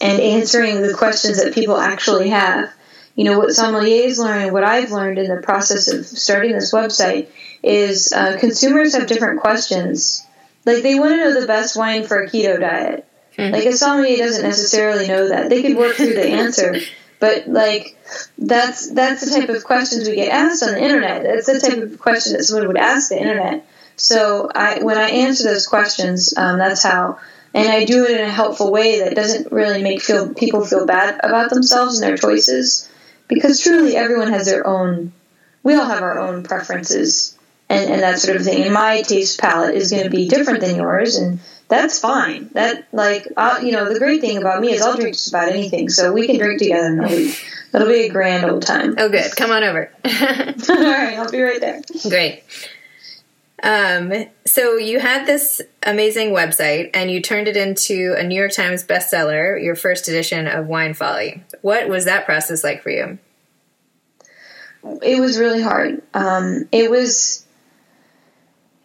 and 0.00 0.20
answering 0.20 0.82
the 0.82 0.94
questions 0.94 1.42
that 1.42 1.54
people 1.54 1.76
actually 1.76 2.30
have. 2.30 2.72
You 3.16 3.24
know 3.24 3.38
what 3.38 3.50
sommeliers 3.50 4.18
learn, 4.18 4.52
what 4.52 4.64
I've 4.64 4.90
learned 4.90 5.18
in 5.18 5.28
the 5.28 5.40
process 5.40 5.88
of 5.88 6.04
starting 6.04 6.52
this 6.52 6.72
website 6.72 7.28
is 7.62 8.12
uh, 8.12 8.36
consumers 8.38 8.94
have 8.94 9.06
different 9.06 9.40
questions. 9.40 10.26
Like 10.66 10.82
they 10.82 10.98
want 10.98 11.12
to 11.12 11.16
know 11.18 11.40
the 11.40 11.46
best 11.46 11.76
wine 11.76 12.04
for 12.04 12.22
a 12.22 12.28
keto 12.28 12.58
diet. 12.58 13.06
Like 13.52 13.64
a 13.66 13.72
sommelier 13.72 14.16
doesn't 14.16 14.42
necessarily 14.42 15.08
know 15.08 15.28
that. 15.28 15.50
They 15.50 15.62
could 15.62 15.76
work 15.76 15.96
through 15.96 16.14
the 16.14 16.26
answer, 16.26 16.76
but 17.18 17.48
like 17.48 17.96
that's 18.38 18.90
that's 18.90 19.24
the 19.24 19.40
type 19.40 19.48
of 19.48 19.64
questions 19.64 20.08
we 20.08 20.14
get 20.14 20.30
asked 20.32 20.62
on 20.62 20.72
the 20.72 20.80
internet. 20.82 21.24
That's 21.24 21.46
the 21.46 21.58
type 21.58 21.82
of 21.82 21.98
question 21.98 22.34
that 22.34 22.44
someone 22.44 22.68
would 22.68 22.76
ask 22.76 23.08
the 23.08 23.18
internet. 23.20 23.66
So 23.96 24.50
I 24.54 24.82
when 24.82 24.98
I 24.98 25.10
answer 25.10 25.44
those 25.44 25.66
questions, 25.66 26.34
um, 26.36 26.58
that's 26.58 26.82
how, 26.82 27.18
and 27.52 27.68
I 27.68 27.84
do 27.84 28.04
it 28.04 28.18
in 28.20 28.26
a 28.26 28.30
helpful 28.30 28.72
way 28.72 29.00
that 29.00 29.14
doesn't 29.14 29.52
really 29.52 29.82
make 29.82 30.02
feel 30.02 30.34
people 30.34 30.64
feel 30.64 30.86
bad 30.86 31.20
about 31.22 31.50
themselves 31.50 32.00
and 32.00 32.08
their 32.08 32.16
choices, 32.16 32.90
because 33.28 33.60
truly 33.60 33.96
everyone 33.96 34.28
has 34.28 34.46
their 34.46 34.66
own. 34.66 35.12
We 35.62 35.74
all 35.74 35.86
have 35.86 36.02
our 36.02 36.18
own 36.18 36.42
preferences 36.42 37.38
and, 37.68 37.90
and 37.90 38.02
that 38.02 38.18
sort 38.18 38.36
of 38.36 38.44
thing. 38.44 38.62
And 38.62 38.74
my 38.74 39.02
taste 39.02 39.40
palette 39.40 39.74
is 39.74 39.90
going 39.90 40.04
to 40.04 40.10
be 40.10 40.28
different 40.28 40.60
than 40.60 40.76
yours, 40.76 41.16
and 41.16 41.40
that's 41.68 41.98
fine. 41.98 42.50
That 42.52 42.86
like 42.92 43.28
i 43.36 43.60
you 43.60 43.72
know 43.72 43.92
the 43.92 43.98
great 43.98 44.20
thing 44.20 44.38
about 44.38 44.60
me 44.60 44.72
is 44.72 44.82
I'll 44.82 44.96
drink 44.96 45.14
just 45.14 45.28
about 45.28 45.48
anything, 45.48 45.88
so 45.88 46.12
we 46.12 46.26
can 46.26 46.38
drink 46.38 46.58
together 46.58 46.86
and 46.86 47.04
it'll 47.04 47.16
be, 47.16 47.34
it'll 47.74 47.88
be 47.88 48.06
a 48.06 48.08
grand 48.10 48.50
old 48.50 48.62
time. 48.62 48.94
Oh, 48.98 49.08
good. 49.08 49.34
Come 49.36 49.50
on 49.50 49.62
over. 49.62 49.90
All 50.04 50.10
right, 50.10 51.18
I'll 51.18 51.30
be 51.30 51.40
right 51.40 51.60
there. 51.60 51.82
Great. 52.08 52.42
Um, 53.62 54.26
so 54.44 54.76
you 54.76 54.98
had 54.98 55.26
this 55.26 55.62
amazing 55.84 56.30
website 56.30 56.90
and 56.92 57.10
you 57.10 57.22
turned 57.22 57.48
it 57.48 57.56
into 57.56 58.14
a 58.18 58.24
New 58.24 58.34
York 58.34 58.52
Times 58.52 58.84
bestseller, 58.84 59.62
your 59.62 59.76
first 59.76 60.08
edition 60.08 60.46
of 60.46 60.66
Wine 60.66 60.94
Folly. 60.94 61.42
What 61.62 61.88
was 61.88 62.04
that 62.04 62.26
process 62.26 62.64
like 62.64 62.82
for 62.82 62.90
you? 62.90 63.18
It 65.02 65.20
was 65.20 65.38
really 65.38 65.62
hard. 65.62 66.02
Um, 66.12 66.68
it 66.72 66.90
was 66.90 67.46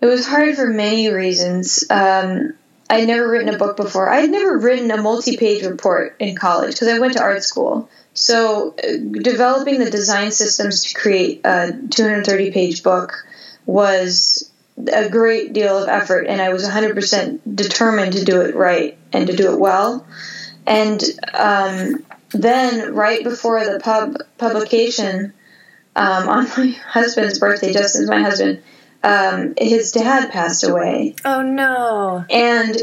it 0.02 0.06
was 0.06 0.26
hard 0.26 0.56
for 0.56 0.68
many 0.68 1.10
reasons. 1.10 1.84
Um, 1.90 2.54
I'd 2.90 3.08
never 3.08 3.30
written 3.30 3.54
a 3.54 3.58
book 3.58 3.76
before. 3.76 4.10
I'd 4.10 4.30
never 4.30 4.58
written 4.58 4.90
a 4.92 5.02
multi-page 5.02 5.66
report 5.66 6.16
in 6.20 6.36
college 6.36 6.72
because 6.72 6.88
I 6.88 7.00
went 7.00 7.14
to 7.14 7.22
art 7.22 7.44
school. 7.44 7.90
So 8.14 8.76
uh, 8.82 8.98
developing 9.22 9.80
the 9.80 9.92
design 9.92 10.32
systems 10.32 10.86
to 10.86 11.00
create 11.00 11.42
a 11.44 11.72
230-page 11.72 12.82
book 12.82 13.26
was 13.66 14.49
a 14.92 15.10
great 15.10 15.54
deal 15.54 15.84
of 15.84 15.90
effort, 15.90 16.28
and 16.28 16.42
I 16.42 16.50
was 16.54 16.64
100% 16.68 17.40
determined 17.56 18.14
to 18.14 18.26
do 18.26 18.42
it 18.42 18.56
right 18.56 18.98
and 19.12 19.28
to 19.28 19.36
do 19.36 19.52
it 19.54 19.60
well. 19.60 20.06
And 20.66 21.04
um, 21.34 22.06
then, 22.30 22.94
right 22.94 23.24
before 23.24 23.64
the 23.66 23.80
pub 23.80 24.18
publication, 24.38 25.34
um, 25.96 26.30
on 26.30 26.44
my 26.58 26.68
husband's 26.88 27.40
birthday, 27.40 27.74
Justin's 27.74 28.10
my 28.10 28.22
husband, 28.22 28.62
um, 29.04 29.54
his 29.58 29.92
dad 29.92 30.32
passed 30.32 30.64
away, 30.64 31.16
Oh 31.26 31.42
no. 31.42 32.26
and 32.30 32.78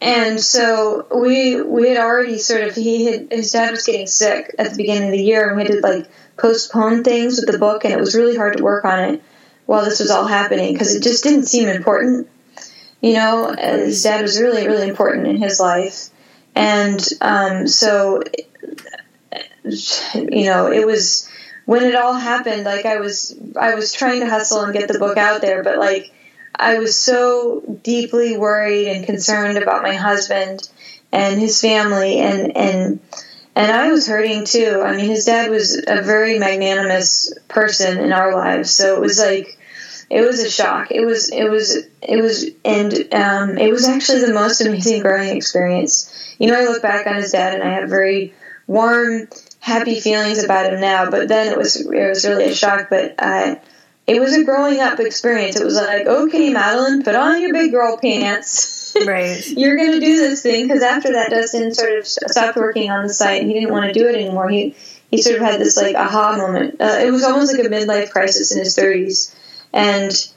and 0.00 0.40
so 0.40 1.06
we 1.14 1.60
we 1.62 1.88
had 1.88 1.98
already 1.98 2.38
sort 2.38 2.62
of 2.62 2.74
he 2.74 3.04
had 3.06 3.28
his 3.30 3.52
dad 3.52 3.70
was 3.70 3.84
getting 3.84 4.06
sick 4.06 4.54
at 4.58 4.70
the 4.70 4.76
beginning 4.76 5.08
of 5.08 5.12
the 5.12 5.22
year, 5.22 5.48
and 5.48 5.56
we 5.56 5.62
had 5.62 5.72
to 5.72 5.80
like 5.80 6.10
postpone 6.36 7.04
things 7.04 7.36
with 7.36 7.50
the 7.50 7.58
book, 7.58 7.84
and 7.84 7.94
it 7.94 8.00
was 8.00 8.14
really 8.16 8.36
hard 8.36 8.56
to 8.56 8.62
work 8.62 8.84
on 8.84 8.98
it 8.98 9.22
while 9.70 9.84
this 9.84 10.00
was 10.00 10.10
all 10.10 10.26
happening 10.26 10.72
because 10.72 10.96
it 10.96 11.00
just 11.00 11.22
didn't 11.22 11.44
seem 11.44 11.68
important. 11.68 12.28
You 13.00 13.12
know, 13.12 13.54
his 13.56 14.02
dad 14.02 14.20
was 14.20 14.40
really 14.40 14.66
really 14.66 14.88
important 14.88 15.28
in 15.28 15.36
his 15.36 15.60
life, 15.60 16.08
and 16.56 17.00
um, 17.20 17.68
so 17.68 18.20
you 19.62 20.46
know, 20.46 20.72
it 20.72 20.84
was 20.84 21.30
when 21.66 21.84
it 21.84 21.94
all 21.94 22.14
happened. 22.14 22.64
Like 22.64 22.84
I 22.84 22.96
was, 22.96 23.32
I 23.56 23.76
was 23.76 23.92
trying 23.92 24.18
to 24.20 24.28
hustle 24.28 24.62
and 24.62 24.72
get 24.72 24.88
the 24.88 24.98
book 24.98 25.16
out 25.16 25.40
there, 25.40 25.62
but 25.62 25.78
like 25.78 26.12
I 26.52 26.80
was 26.80 26.96
so 26.96 27.62
deeply 27.84 28.36
worried 28.36 28.88
and 28.88 29.06
concerned 29.06 29.56
about 29.56 29.84
my 29.84 29.94
husband 29.94 30.68
and 31.12 31.40
his 31.40 31.60
family, 31.60 32.18
and 32.18 32.56
and 32.56 33.00
and 33.54 33.70
I 33.70 33.92
was 33.92 34.08
hurting 34.08 34.46
too. 34.46 34.82
I 34.84 34.96
mean, 34.96 35.06
his 35.06 35.26
dad 35.26 35.48
was 35.48 35.80
a 35.86 36.02
very 36.02 36.40
magnanimous 36.40 37.32
person 37.46 37.98
in 37.98 38.12
our 38.12 38.34
lives, 38.34 38.72
so 38.72 38.96
it 38.96 39.00
was 39.00 39.20
like 39.20 39.58
it 40.10 40.22
was 40.22 40.40
a 40.40 40.50
shock. 40.50 40.90
It 40.90 41.06
was 41.06 41.30
it 41.30 41.48
was 41.48 41.76
it 42.02 42.20
was 42.20 42.44
and 42.64 42.92
um, 43.14 43.56
it 43.56 43.70
was 43.70 43.88
actually 43.88 44.26
the 44.26 44.34
most 44.34 44.60
amazing 44.60 45.02
growing 45.02 45.36
experience. 45.36 46.34
You 46.38 46.48
know, 46.48 46.58
I 46.58 46.64
look 46.64 46.82
back 46.82 47.06
on 47.06 47.14
his 47.14 47.30
dad 47.30 47.54
and 47.54 47.62
I 47.62 47.74
have 47.74 47.88
very 47.88 48.34
warm, 48.66 49.28
happy 49.60 50.00
feelings 50.00 50.42
about 50.42 50.72
him 50.72 50.80
now. 50.80 51.08
But 51.10 51.28
then 51.28 51.52
it 51.52 51.56
was 51.56 51.76
it 51.76 52.08
was 52.08 52.26
really 52.26 52.46
a 52.46 52.54
shock. 52.54 52.88
But 52.90 53.14
uh, 53.20 53.54
it 54.08 54.20
was 54.20 54.36
a 54.36 54.42
growing 54.42 54.80
up 54.80 54.98
experience. 54.98 55.54
It 55.54 55.64
was 55.64 55.76
like, 55.76 56.06
okay, 56.06 56.52
Madeline, 56.52 57.04
put 57.04 57.14
on 57.14 57.40
your 57.40 57.52
big 57.52 57.70
girl 57.70 57.96
pants. 57.96 58.78
Right. 59.06 59.46
You're 59.46 59.76
going 59.76 59.92
to 59.92 60.00
do 60.00 60.16
this 60.16 60.42
thing 60.42 60.66
because 60.66 60.82
after 60.82 61.12
that, 61.12 61.30
Justin 61.30 61.72
sort 61.72 61.96
of 61.96 62.08
stopped 62.08 62.56
working 62.56 62.90
on 62.90 63.06
the 63.06 63.14
site 63.14 63.40
and 63.40 63.48
he 63.48 63.54
didn't 63.54 63.70
want 63.70 63.86
to 63.86 63.92
do 63.92 64.08
it 64.08 64.16
anymore. 64.16 64.48
He 64.48 64.74
he 65.12 65.22
sort 65.22 65.36
of 65.36 65.42
had 65.42 65.60
this 65.60 65.76
like 65.76 65.94
aha 65.94 66.36
moment. 66.36 66.80
Uh, 66.80 66.98
it 67.00 67.12
was 67.12 67.22
almost 67.22 67.56
like 67.56 67.64
a 67.64 67.68
midlife 67.68 68.10
crisis 68.10 68.50
in 68.50 68.58
his 68.58 68.76
30s 68.76 69.32
and 69.72 70.30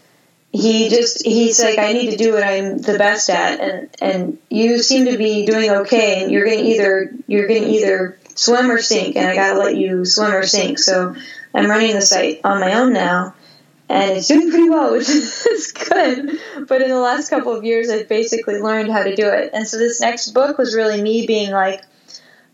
he 0.53 0.87
just 0.87 1.25
he's 1.25 1.59
like 1.59 1.79
i 1.79 1.93
need 1.93 2.11
to 2.11 2.17
do 2.17 2.31
what 2.31 2.43
i'm 2.43 2.77
the 2.77 2.97
best 2.97 3.29
at 3.29 3.59
and 3.59 3.89
and 3.99 4.37
you 4.49 4.77
seem 4.77 5.05
to 5.05 5.17
be 5.17 5.45
doing 5.47 5.69
okay 5.69 6.21
and 6.21 6.31
you're 6.31 6.45
gonna 6.45 6.61
either 6.61 7.11
you're 7.27 7.47
gonna 7.47 7.67
either 7.67 8.19
swim 8.35 8.69
or 8.69 8.79
sink 8.79 9.15
and 9.15 9.27
i 9.27 9.35
gotta 9.35 9.59
let 9.59 9.75
you 9.75 10.05
swim 10.05 10.33
or 10.33 10.45
sink. 10.45 10.79
So 10.79 11.15
i'm 11.53 11.69
running 11.69 11.93
the 11.93 12.01
site 12.01 12.41
on 12.43 12.59
my 12.59 12.73
own 12.75 12.93
now 12.93 13.33
and 13.89 14.11
it's 14.11 14.27
doing 14.27 14.49
pretty 14.49 14.69
well 14.69 14.91
which 14.97 15.09
is 15.09 15.71
good. 15.71 16.39
But 16.67 16.81
in 16.81 16.89
the 16.89 16.99
last 16.99 17.29
couple 17.29 17.53
of 17.53 17.63
years 17.63 17.89
i've 17.89 18.07
basically 18.07 18.59
learned 18.59 18.91
how 18.91 19.03
to 19.03 19.15
do 19.15 19.27
it. 19.29 19.51
And 19.53 19.67
so 19.67 19.77
this 19.77 20.01
next 20.01 20.31
book 20.31 20.57
was 20.57 20.75
really 20.75 21.01
me 21.01 21.25
being 21.25 21.51
like 21.51 21.83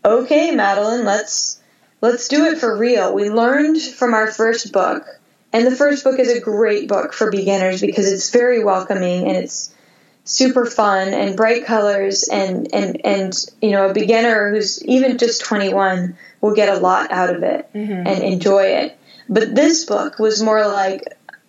okay 0.02 0.50
madeline 0.52 1.04
let's 1.04 1.60
let's 2.00 2.28
do 2.28 2.46
it 2.46 2.58
for 2.58 2.76
real. 2.76 3.14
We 3.14 3.28
learned 3.28 3.80
from 3.80 4.14
our 4.14 4.30
first 4.32 4.72
book 4.72 5.04
and 5.52 5.66
the 5.66 5.74
first 5.74 6.04
book 6.04 6.18
is 6.18 6.30
a 6.30 6.40
great 6.40 6.88
book 6.88 7.12
for 7.12 7.30
beginners 7.30 7.80
because 7.80 8.10
it's 8.10 8.30
very 8.30 8.62
welcoming 8.62 9.26
and 9.26 9.36
it's 9.36 9.74
super 10.24 10.64
fun 10.64 11.08
and 11.08 11.36
bright 11.36 11.64
colors 11.64 12.28
and 12.28 12.72
and 12.72 13.04
and 13.04 13.34
you 13.60 13.70
know 13.70 13.88
a 13.88 13.94
beginner 13.94 14.50
who's 14.50 14.84
even 14.84 15.18
just 15.18 15.44
21 15.44 16.16
will 16.40 16.54
get 16.54 16.68
a 16.68 16.78
lot 16.78 17.10
out 17.10 17.34
of 17.34 17.42
it 17.42 17.68
mm-hmm. 17.74 18.06
and 18.06 18.22
enjoy 18.22 18.62
it. 18.62 18.96
But 19.28 19.54
this 19.54 19.84
book 19.84 20.18
was 20.18 20.42
more 20.42 20.66
like 20.66 21.04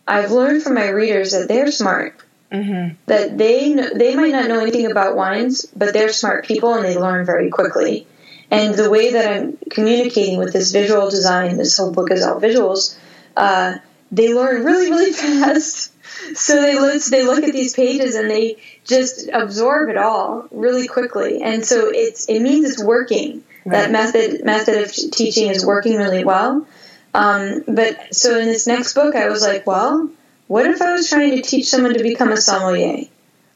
I've 0.08 0.32
learned 0.32 0.64
from 0.64 0.76
my 0.76 0.90
readers 0.90 1.32
that 1.32 1.48
they're 1.48 1.72
smart. 1.72 2.16
Mm-hmm. 2.52 2.96
That 3.06 3.38
they 3.38 3.74
they 3.96 4.16
might 4.16 4.34
not 4.34 4.50
know 4.50 4.60
anything 4.60 4.92
about 4.92 5.16
wines, 5.16 5.66
but 5.76 5.94
they're 5.94 6.12
smart 6.12 6.46
people 6.46 6.74
and 6.74 6.84
they 6.84 6.98
learn 6.98 7.26
very 7.26 7.50
quickly. 7.50 8.08
And 8.50 8.76
the 8.76 8.90
way 8.90 9.14
that 9.14 9.32
I'm 9.32 9.58
communicating 9.70 10.38
with 10.38 10.52
this 10.52 10.74
visual 10.74 11.10
design, 11.10 11.56
this 11.56 11.78
whole 11.78 11.94
book 11.94 12.12
is 12.12 12.24
all 12.24 12.42
visuals. 12.42 12.98
Uh, 13.38 13.76
they 14.12 14.34
learn 14.34 14.64
really, 14.64 14.90
really 14.90 15.14
fast. 15.14 15.94
So 16.36 16.62
they 16.62 16.78
look, 16.78 17.04
they 17.06 17.26
look 17.26 17.44
at 17.44 17.54
these 17.54 17.74
pages 17.74 18.16
and 18.16 18.30
they 18.30 18.58
just 18.86 19.30
absorb 19.32 19.90
it 19.90 19.98
all 19.98 20.48
really 20.52 20.88
quickly. 20.88 21.42
And 21.42 21.66
so 21.66 21.90
it's, 21.94 22.26
it 22.26 22.42
means 22.42 22.70
it's 22.70 22.84
working. 22.84 23.44
Right. 23.66 23.78
That 23.78 23.92
method, 23.92 24.44
method 24.44 24.84
of 24.84 24.92
teaching 24.92 25.50
is 25.50 25.66
working 25.66 25.98
really 25.98 26.24
well. 26.24 26.68
Um, 27.14 27.64
but 27.68 28.14
so 28.14 28.40
in 28.40 28.46
this 28.46 28.68
next 28.68 28.94
book, 28.94 29.16
I 29.16 29.30
was 29.30 29.42
like, 29.42 29.68
well, 29.68 30.10
what 30.48 30.66
if 30.66 30.82
I 30.82 30.94
was 30.94 31.10
trying 31.10 31.32
to 31.32 31.42
teach 31.42 31.70
someone 31.70 31.94
to 31.94 32.04
become 32.04 32.32
a 32.32 32.38
sommelier? 32.38 33.06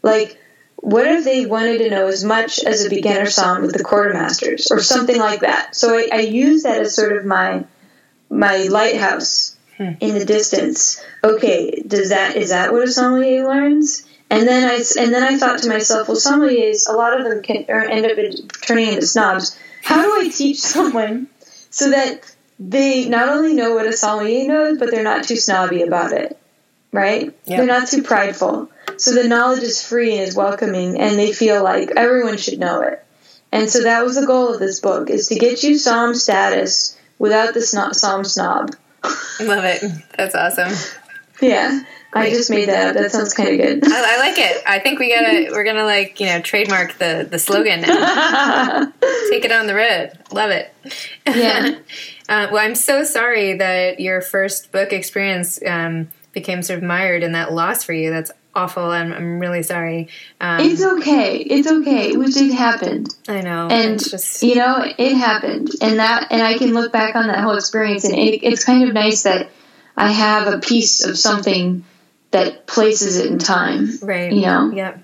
Like, 0.01 0.39
what 0.77 1.07
if 1.07 1.23
they 1.23 1.45
wanted 1.45 1.79
to 1.79 1.89
know 1.89 2.07
as 2.07 2.23
much 2.23 2.63
as 2.63 2.85
a 2.85 2.89
beginner 2.89 3.25
som 3.25 3.63
with 3.63 3.73
the 3.73 3.83
Court 3.83 4.11
of 4.11 4.13
Masters 4.13 4.67
or 4.71 4.79
something 4.79 5.17
like 5.17 5.39
that? 5.39 5.75
So 5.75 5.97
I, 5.97 6.09
I 6.11 6.19
use 6.19 6.63
that 6.63 6.81
as 6.81 6.95
sort 6.95 7.17
of 7.17 7.25
my 7.25 7.65
my 8.29 8.57
lighthouse 8.63 9.54
Hmm. 9.77 9.91
in 9.99 10.17
the 10.17 10.23
distance. 10.23 11.03
Okay, 11.21 11.83
does 11.85 12.09
that 12.09 12.37
is 12.37 12.49
that 12.49 12.71
what 12.71 12.83
a 12.83 12.91
sommelier 12.91 13.45
learns? 13.45 14.07
And 14.29 14.47
then 14.47 14.69
I 14.69 14.81
and 14.97 15.13
then 15.13 15.21
I 15.21 15.37
thought 15.37 15.59
to 15.63 15.69
myself, 15.69 16.07
well, 16.07 16.17
sommeliers, 16.17 16.87
a 16.87 16.93
lot 16.93 17.19
of 17.19 17.25
them 17.25 17.43
can 17.43 17.65
end 17.67 18.05
up 18.05 18.17
in, 18.17 18.47
turning 18.61 18.87
into 18.87 19.05
snobs. 19.05 19.59
How 19.83 20.01
do 20.01 20.25
I 20.25 20.29
teach 20.29 20.59
someone 20.61 21.27
so 21.69 21.91
that 21.91 22.33
they 22.57 23.09
not 23.09 23.27
only 23.27 23.53
know 23.53 23.75
what 23.75 23.85
a 23.85 23.91
sommelier 23.91 24.47
knows, 24.47 24.77
but 24.77 24.91
they're 24.91 25.03
not 25.03 25.25
too 25.25 25.35
snobby 25.35 25.81
about 25.81 26.13
it, 26.13 26.39
right? 26.93 27.25
Yep. 27.25 27.33
They're 27.45 27.65
not 27.65 27.89
too 27.89 28.01
prideful. 28.01 28.71
So 28.97 29.13
the 29.13 29.27
knowledge 29.27 29.63
is 29.63 29.85
free 29.85 30.13
and 30.13 30.21
is 30.21 30.35
welcoming, 30.35 31.01
and 31.01 31.19
they 31.19 31.33
feel 31.33 31.61
like 31.61 31.91
everyone 31.97 32.37
should 32.37 32.59
know 32.59 32.81
it. 32.81 33.05
And 33.51 33.69
so 33.69 33.83
that 33.83 34.05
was 34.05 34.15
the 34.15 34.25
goal 34.25 34.53
of 34.53 34.59
this 34.59 34.79
book: 34.79 35.09
is 35.09 35.27
to 35.27 35.35
get 35.35 35.63
you 35.63 35.77
som 35.77 36.15
status 36.15 36.97
without 37.19 37.53
the 37.53 37.61
snob, 37.61 37.93
som 37.93 38.23
snob. 38.23 38.73
Love 39.41 39.63
it. 39.65 39.83
That's 40.17 40.35
awesome. 40.35 40.73
Yeah. 41.41 41.81
I 42.15 42.29
just 42.29 42.49
made 42.49 42.69
that 42.69 42.89
up. 42.89 42.95
That 42.95 43.11
sounds 43.11 43.33
kind 43.33 43.49
of 43.49 43.57
good. 43.57 43.91
I, 43.91 44.15
I, 44.15 44.17
like 44.19 44.37
it. 44.37 44.63
I 44.65 44.79
think 44.79 44.99
we 44.99 45.09
gotta 45.09 45.49
we're 45.51 45.65
gonna 45.65 45.83
like 45.83 46.19
you 46.21 46.27
know 46.27 46.39
trademark 46.39 46.97
the 46.97 47.27
the 47.29 47.37
slogan 47.37 47.81
now. 47.81 48.85
Take 49.29 49.43
it 49.43 49.51
on 49.51 49.67
the 49.67 49.75
road. 49.75 50.13
Love 50.31 50.51
it. 50.51 50.73
Yeah. 51.27 51.77
uh, 52.29 52.47
well, 52.51 52.65
I'm 52.65 52.75
so 52.75 53.03
sorry 53.03 53.57
that 53.57 53.99
your 53.99 54.21
first 54.21 54.71
book 54.71 54.93
experience 54.93 55.59
um, 55.67 56.07
became 56.31 56.63
sort 56.63 56.77
of 56.77 56.83
mired 56.83 57.21
in 57.21 57.33
that 57.33 57.51
loss 57.51 57.83
for 57.83 57.91
you. 57.91 58.11
That's 58.11 58.31
awful. 58.55 58.83
I'm 58.83 59.11
I'm 59.13 59.39
really 59.39 59.63
sorry. 59.63 60.07
Um, 60.39 60.61
it's 60.61 60.83
okay. 60.83 61.37
It's 61.37 61.67
okay. 61.67 62.11
It 62.11 62.17
was 62.17 62.37
it 62.37 62.53
happened. 62.53 63.13
I 63.27 63.41
know. 63.41 63.67
And 63.69 63.99
just 63.99 64.41
you 64.41 64.55
know 64.55 64.83
it 64.97 65.15
happened, 65.15 65.69
and 65.81 65.99
that 65.99 66.31
and 66.31 66.41
I 66.41 66.57
can 66.57 66.73
look 66.73 66.91
back 66.91 67.15
on 67.15 67.27
that 67.27 67.39
whole 67.39 67.57
experience, 67.57 68.05
and 68.05 68.15
it, 68.15 68.43
it's 68.43 68.63
kind 68.63 68.87
of 68.87 68.93
nice 68.93 69.23
that 69.23 69.49
I 69.97 70.11
have 70.11 70.53
a 70.53 70.59
piece 70.59 71.05
of 71.05 71.17
something 71.17 71.83
that 72.31 72.67
places 72.67 73.17
it 73.17 73.31
in 73.31 73.39
time. 73.39 73.89
Right. 74.01 74.31
You 74.31 74.41
know. 74.41 74.71
Yep. 74.71 75.01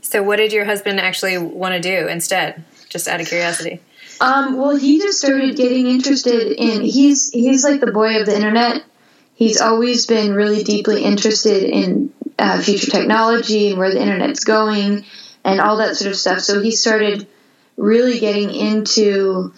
So, 0.00 0.22
what 0.22 0.36
did 0.36 0.52
your 0.52 0.64
husband 0.64 1.00
actually 1.00 1.38
want 1.38 1.74
to 1.74 1.80
do 1.80 2.08
instead? 2.08 2.64
Just 2.88 3.08
out 3.08 3.20
of 3.20 3.26
curiosity. 3.26 3.80
Um, 4.20 4.58
well, 4.58 4.76
he 4.76 4.98
just 4.98 5.18
started 5.18 5.56
getting 5.56 5.86
interested 5.86 6.52
in. 6.52 6.82
He's 6.82 7.30
he's 7.30 7.64
like 7.64 7.80
the 7.80 7.90
boy 7.90 8.20
of 8.20 8.26
the 8.26 8.36
internet. 8.36 8.84
He's 9.34 9.60
always 9.60 10.06
been 10.06 10.34
really 10.34 10.62
deeply 10.62 11.02
interested 11.02 11.64
in 11.64 12.12
uh, 12.38 12.60
future 12.60 12.90
technology 12.90 13.70
and 13.70 13.78
where 13.78 13.92
the 13.92 14.00
internet's 14.00 14.44
going 14.44 15.04
and 15.44 15.60
all 15.60 15.78
that 15.78 15.96
sort 15.96 16.10
of 16.10 16.16
stuff. 16.16 16.40
So 16.40 16.60
he 16.60 16.70
started 16.70 17.26
really 17.76 18.20
getting 18.20 18.54
into 18.54 19.52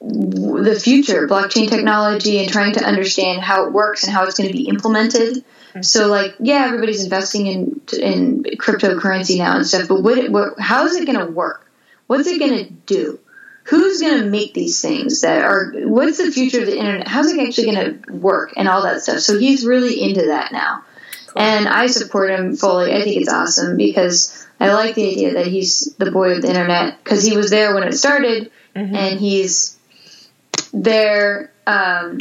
the 0.00 0.78
future, 0.82 1.26
blockchain 1.26 1.68
technology, 1.68 2.38
and 2.38 2.52
trying 2.52 2.74
to 2.74 2.84
understand 2.84 3.40
how 3.42 3.66
it 3.66 3.72
works 3.72 4.04
and 4.04 4.12
how 4.12 4.24
it's 4.24 4.36
going 4.36 4.48
to 4.48 4.56
be 4.56 4.68
implemented. 4.68 5.44
So, 5.80 6.08
like, 6.08 6.36
yeah, 6.38 6.64
everybody's 6.66 7.04
investing 7.04 7.46
in 7.46 7.80
in 7.92 8.44
cryptocurrency 8.44 9.38
now 9.38 9.56
and 9.56 9.66
stuff, 9.66 9.88
but 9.88 10.02
what, 10.02 10.30
what 10.30 10.58
how 10.58 10.86
is 10.86 10.96
it 10.96 11.06
going 11.06 11.18
to 11.18 11.30
work? 11.30 11.70
What's 12.06 12.26
it 12.28 12.38
going 12.38 12.64
to 12.64 12.70
do? 12.70 13.18
Who's 13.64 14.00
going 14.00 14.20
to 14.22 14.26
make 14.26 14.54
these 14.54 14.80
things 14.80 15.22
that 15.22 15.44
are? 15.44 15.72
What's 15.84 16.18
the 16.18 16.30
future 16.30 16.60
of 16.60 16.66
the 16.66 16.78
internet? 16.78 17.08
How's 17.08 17.30
it 17.30 17.40
actually 17.40 17.72
going 17.72 18.00
to 18.02 18.12
work 18.12 18.54
and 18.56 18.68
all 18.68 18.82
that 18.84 19.02
stuff? 19.02 19.20
So 19.20 19.38
he's 19.38 19.66
really 19.66 20.00
into 20.00 20.26
that 20.26 20.52
now 20.52 20.84
and 21.36 21.68
I 21.68 21.86
support 21.86 22.30
him 22.30 22.56
fully. 22.56 22.92
I 22.94 23.02
think 23.02 23.20
it's 23.20 23.32
awesome 23.32 23.76
because 23.76 24.46
I 24.58 24.72
like 24.72 24.94
the 24.94 25.10
idea 25.10 25.34
that 25.34 25.46
he's 25.46 25.94
the 25.98 26.10
boy 26.10 26.32
of 26.32 26.42
the 26.42 26.48
internet 26.48 27.02
because 27.02 27.22
he 27.22 27.36
was 27.36 27.50
there 27.50 27.74
when 27.74 27.84
it 27.84 27.92
started, 27.92 28.50
mm-hmm. 28.74 28.94
and 28.94 29.20
he's 29.20 29.78
there. 30.72 31.52
Um, 31.66 32.18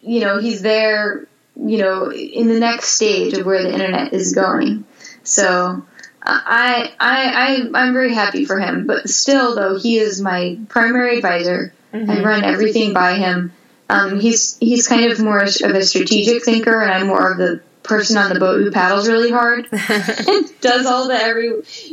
you 0.00 0.20
know, 0.20 0.40
he's 0.40 0.62
there. 0.62 1.26
You 1.56 1.78
know, 1.78 2.12
in 2.12 2.48
the 2.48 2.60
next 2.60 2.90
stage 2.90 3.34
of 3.34 3.44
where 3.46 3.62
the 3.62 3.72
internet 3.72 4.12
is 4.12 4.34
going. 4.34 4.84
So. 5.22 5.84
I, 6.30 6.92
I, 7.00 7.70
I, 7.72 7.82
I'm 7.84 7.94
very 7.94 8.12
happy 8.12 8.44
for 8.44 8.58
him, 8.58 8.86
but 8.86 9.08
still, 9.08 9.54
though, 9.54 9.78
he 9.78 9.98
is 9.98 10.20
my 10.20 10.58
primary 10.68 11.16
advisor. 11.16 11.72
Mm-hmm. 11.94 12.10
I 12.10 12.22
run 12.22 12.44
everything 12.44 12.92
by 12.92 13.14
him. 13.14 13.52
Um, 13.88 14.20
he's 14.20 14.58
he's 14.58 14.86
kind 14.86 15.10
of 15.10 15.20
more 15.20 15.38
of 15.38 15.48
a 15.48 15.82
strategic 15.82 16.44
thinker, 16.44 16.82
and 16.82 16.90
I'm 16.90 17.06
more 17.06 17.32
of 17.32 17.38
the 17.38 17.62
person 17.88 18.16
on 18.16 18.32
the 18.32 18.38
boat 18.38 18.60
who 18.60 18.70
paddles 18.70 19.08
really 19.08 19.30
hard 19.30 19.66
and 19.72 20.50
does 20.60 20.86
all 20.86 21.08
the 21.08 21.14
every 21.14 21.46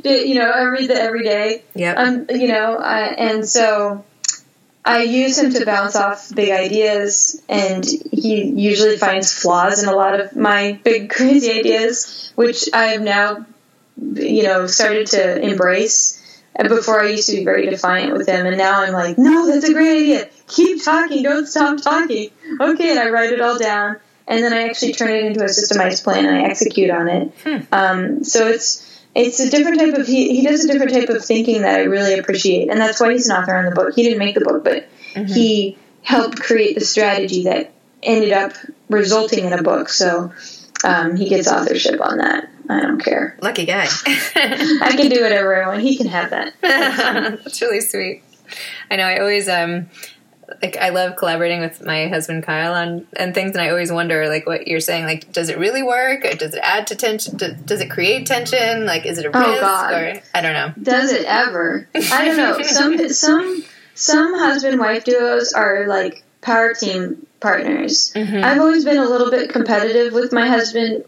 you 0.04 0.36
know 0.36 0.52
every 0.52 0.88
the 0.88 0.96
every 0.96 1.24
day 1.24 1.64
yeah 1.74 1.94
um 1.94 2.25
you 2.30 2.48
know 2.48 2.75
uh, 2.75 3.14
and 3.18 3.48
so 3.48 4.04
I 4.86 5.02
use 5.02 5.40
him 5.40 5.52
to 5.54 5.66
bounce 5.66 5.96
off 5.96 6.34
big 6.36 6.52
ideas, 6.52 7.42
and 7.50 7.84
he 7.84 8.44
usually 8.44 8.98
finds 8.98 9.34
flaws 9.34 9.82
in 9.82 9.90
a 9.90 9.96
lot 9.96 10.20
of 10.20 10.36
my 10.36 10.80
big 10.84 11.10
crazy 11.16 11.60
ideas, 11.60 12.32
which 12.36 12.70
I 12.72 12.88
have 12.90 13.02
now, 13.02 13.48
you 13.98 14.44
know, 14.44 14.68
started 14.68 15.08
to 15.08 15.42
embrace. 15.42 16.22
And 16.56 16.70
before 16.70 17.02
I 17.02 17.10
used 17.10 17.28
to 17.30 17.36
be 17.36 17.44
very 17.44 17.68
defiant 17.68 18.14
with 18.14 18.30
him, 18.30 18.46
and 18.46 18.58
now 18.58 18.84
I'm 18.84 18.94
like, 18.94 19.18
no, 19.18 19.48
that's 19.48 19.68
a 19.68 19.74
great 19.74 20.04
idea. 20.04 20.30
Keep 20.48 20.86
talking, 20.86 21.24
don't 21.24 21.48
stop 21.48 21.82
talking. 21.82 22.30
Okay, 22.62 22.92
and 22.92 23.00
I 23.00 23.10
write 23.10 23.34
it 23.34 23.42
all 23.42 23.58
down, 23.58 23.98
and 24.27 24.44
then 24.44 24.53
I 24.53 24.67
actually 24.67 24.94
turn 24.94 25.12
it 25.12 25.24
into 25.25 25.41
a 25.41 25.48
systemized 25.48 26.03
plan 26.03 26.25
and 26.25 26.36
I 26.36 26.41
execute 26.41 26.89
on 26.89 27.08
it. 27.08 27.34
Hmm. 27.44 27.58
Um, 27.72 28.24
so 28.24 28.48
it's 28.48 29.03
it's 29.13 29.39
a 29.39 29.50
different 29.50 29.79
type 29.79 29.94
of 29.94 30.08
he, 30.08 30.36
he 30.36 30.46
does 30.46 30.65
a 30.65 30.67
different 30.67 30.94
type 30.94 31.10
of 31.10 31.24
thinking 31.24 31.62
that 31.62 31.79
I 31.79 31.84
really 31.84 32.17
appreciate, 32.17 32.70
and 32.70 32.79
that's 32.79 33.00
why 33.00 33.12
he's 33.12 33.29
an 33.29 33.38
author 33.38 33.55
on 33.55 33.65
the 33.65 33.72
book. 33.72 33.94
He 33.96 34.03
didn't 34.03 34.20
make 34.20 34.36
the 34.36 34.41
book, 34.41 34.63
but 34.63 34.88
he 35.27 35.77
helped 36.01 36.39
create 36.39 36.77
the 36.77 36.86
strategy 36.86 37.46
that 37.46 37.74
ended 38.03 38.32
up 38.32 38.53
resulting 38.89 39.46
in 39.46 39.53
a 39.53 39.63
book. 39.63 39.89
So 39.89 40.34
um, 40.84 41.15
he 41.15 41.29
gets 41.29 41.48
authorship 41.48 42.00
on 42.01 42.17
that. 42.20 42.50
I 42.70 42.82
don't 42.82 43.03
care. 43.03 43.38
Lucky 43.41 43.65
guy. 43.65 43.88
I 44.05 44.94
can 44.96 45.10
do 45.10 45.22
whatever 45.22 45.63
I 45.63 45.67
want. 45.67 45.82
He 45.82 45.98
can 45.98 46.08
have 46.08 46.32
that. 46.32 46.53
That's 46.62 47.62
really 47.62 47.82
sweet. 47.82 48.24
I 48.89 48.96
know. 48.96 49.05
I 49.05 49.20
always 49.20 49.48
um 49.48 49.89
like 50.62 50.78
I 50.78 50.90
love 50.90 51.16
collaborating 51.16 51.62
with 51.62 51.84
my 51.86 52.08
husband 52.08 52.44
Kyle 52.44 52.74
on 52.74 53.08
and 53.16 53.34
things, 53.34 53.52
and 53.52 53.62
I 53.62 53.70
always 53.70 53.92
wonder 53.92 54.28
like 54.30 54.46
what 54.46 54.68
you're 54.68 54.80
saying. 54.80 55.06
Like, 55.06 55.32
does 55.32 55.50
it 55.50 55.58
really 55.58 55.84
work? 55.84 56.24
Or 56.25 56.36
does 56.36 56.54
it 56.54 56.62
add 56.64 56.88
to 56.88 56.96
tension? 56.96 57.38
Does, 57.38 57.54
does 57.62 57.82
it 57.82 57.90
create 57.90 58.25
tension? 58.25 58.86
Like, 58.86 59.06
is 59.06 59.18
it 59.18 59.25
a 59.25 59.30
risk? 59.30 59.42
Oh, 59.44 59.60
God. 59.60 59.94
Or 59.94 60.22
I 60.34 60.42
don't 60.42 60.54
know. 60.54 60.74
Does 60.82 61.12
it 61.12 61.25
ever? 61.25 61.88
I 61.96 62.25
don't 62.25 62.38
know. 62.38 62.62
Some 62.64 63.10
some 63.10 63.64
some 63.96 64.34
husband 64.38 64.80
wife 64.80 65.04
duos 65.06 65.54
are 65.54 65.88
like 65.88 66.24
power 66.42 66.74
team 66.74 67.25
partners. 67.40 68.12
Mhm. 68.16 68.44
I've 68.44 68.60
always 68.60 68.86
been 68.86 68.98
a 68.98 69.10
little 69.10 69.32
bit 69.32 69.50
competitive 69.50 70.14
with 70.14 70.32
my 70.34 70.48
husband 70.48 71.06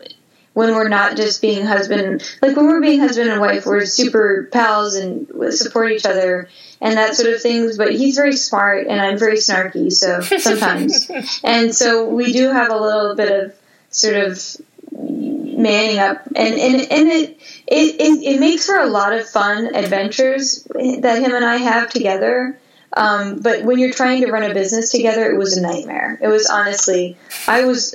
when 0.58 0.74
we're 0.74 0.90
not 0.90 1.16
just 1.16 1.40
being 1.40 1.64
husband 1.64 2.28
like 2.42 2.58
when 2.58 2.66
we're 2.66 2.82
being 2.82 3.00
husband 3.00 3.30
and 3.30 3.40
wife 3.40 3.68
we're 3.68 3.86
super 3.86 4.50
pals 4.52 4.96
and 4.96 5.28
support 5.54 5.92
each 5.92 6.04
other 6.04 6.50
and 6.82 6.98
that 6.98 7.14
sort 7.14 7.32
of 7.32 7.40
things 7.40 7.78
but 7.78 7.94
he's 7.94 8.16
very 8.16 8.36
smart 8.36 8.88
and 8.88 9.00
i'm 9.00 9.20
very 9.20 9.38
snarky 9.38 9.92
so 9.92 10.20
sometimes. 10.40 11.12
And 11.44 11.76
so 11.76 12.10
we 12.10 12.34
do 12.34 12.50
have 12.50 12.72
a 12.72 12.76
little 12.76 13.16
bit 13.16 13.32
of 13.32 13.54
sort 13.92 14.16
of 14.16 14.58
manning 14.92 16.00
up 16.00 16.26
and 16.36 16.56
and, 16.56 16.92
and 16.92 17.12
it, 17.12 17.40
it 17.68 18.02
it 18.02 18.36
it 18.36 18.40
makes 18.40 18.66
for 18.66 18.80
a 18.80 18.88
lot 18.88 19.14
of 19.14 19.30
fun 19.30 19.76
adventures 19.76 20.64
that 20.74 21.20
him 21.20 21.36
and 21.36 21.46
i 21.46 21.58
have 21.58 21.92
together. 21.92 22.60
Um, 22.94 23.42
but 23.42 23.64
when 23.64 23.78
you're 23.78 23.94
trying 23.94 24.26
to 24.26 24.32
run 24.32 24.42
a 24.42 24.56
business 24.56 24.90
together 24.90 25.30
it 25.30 25.38
was 25.38 25.56
a 25.56 25.62
nightmare. 25.62 26.18
It 26.20 26.30
was 26.30 26.48
honestly 26.48 27.16
i 27.48 27.64
was 27.64 27.94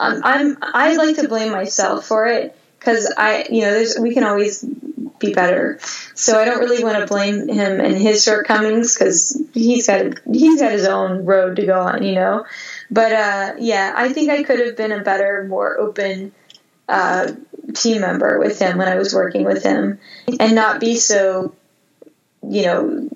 um, 0.00 0.22
I'm 0.24 0.58
I 0.62 0.96
like 0.96 1.16
to 1.16 1.28
blame 1.28 1.52
myself 1.52 2.06
for 2.06 2.26
it 2.26 2.56
because 2.78 3.12
I 3.16 3.46
you 3.50 3.60
know 3.60 3.70
there's 3.72 3.98
we 3.98 4.14
can 4.14 4.24
always 4.24 4.64
be 5.18 5.34
better. 5.34 5.78
So 6.14 6.40
I 6.40 6.46
don't 6.46 6.60
really 6.60 6.82
want 6.82 6.98
to 6.98 7.06
blame 7.06 7.48
him 7.48 7.80
and 7.80 7.94
his 7.94 8.24
shortcomings 8.24 8.94
because 8.94 9.40
he's 9.52 9.86
got 9.86 10.18
he's 10.32 10.60
got 10.60 10.72
his 10.72 10.86
own 10.86 11.26
road 11.26 11.56
to 11.56 11.66
go 11.66 11.80
on, 11.80 12.02
you 12.02 12.14
know. 12.14 12.46
But 12.90 13.12
uh, 13.12 13.54
yeah, 13.58 13.92
I 13.94 14.12
think 14.12 14.30
I 14.30 14.42
could 14.42 14.58
have 14.60 14.76
been 14.76 14.92
a 14.92 15.02
better, 15.02 15.44
more 15.48 15.78
open 15.78 16.32
uh, 16.88 17.32
team 17.74 18.00
member 18.00 18.40
with 18.40 18.58
him 18.58 18.78
when 18.78 18.88
I 18.88 18.96
was 18.96 19.14
working 19.14 19.44
with 19.44 19.62
him, 19.62 20.00
and 20.40 20.54
not 20.54 20.80
be 20.80 20.96
so 20.96 21.54
you 22.42 22.62
know 22.62 23.10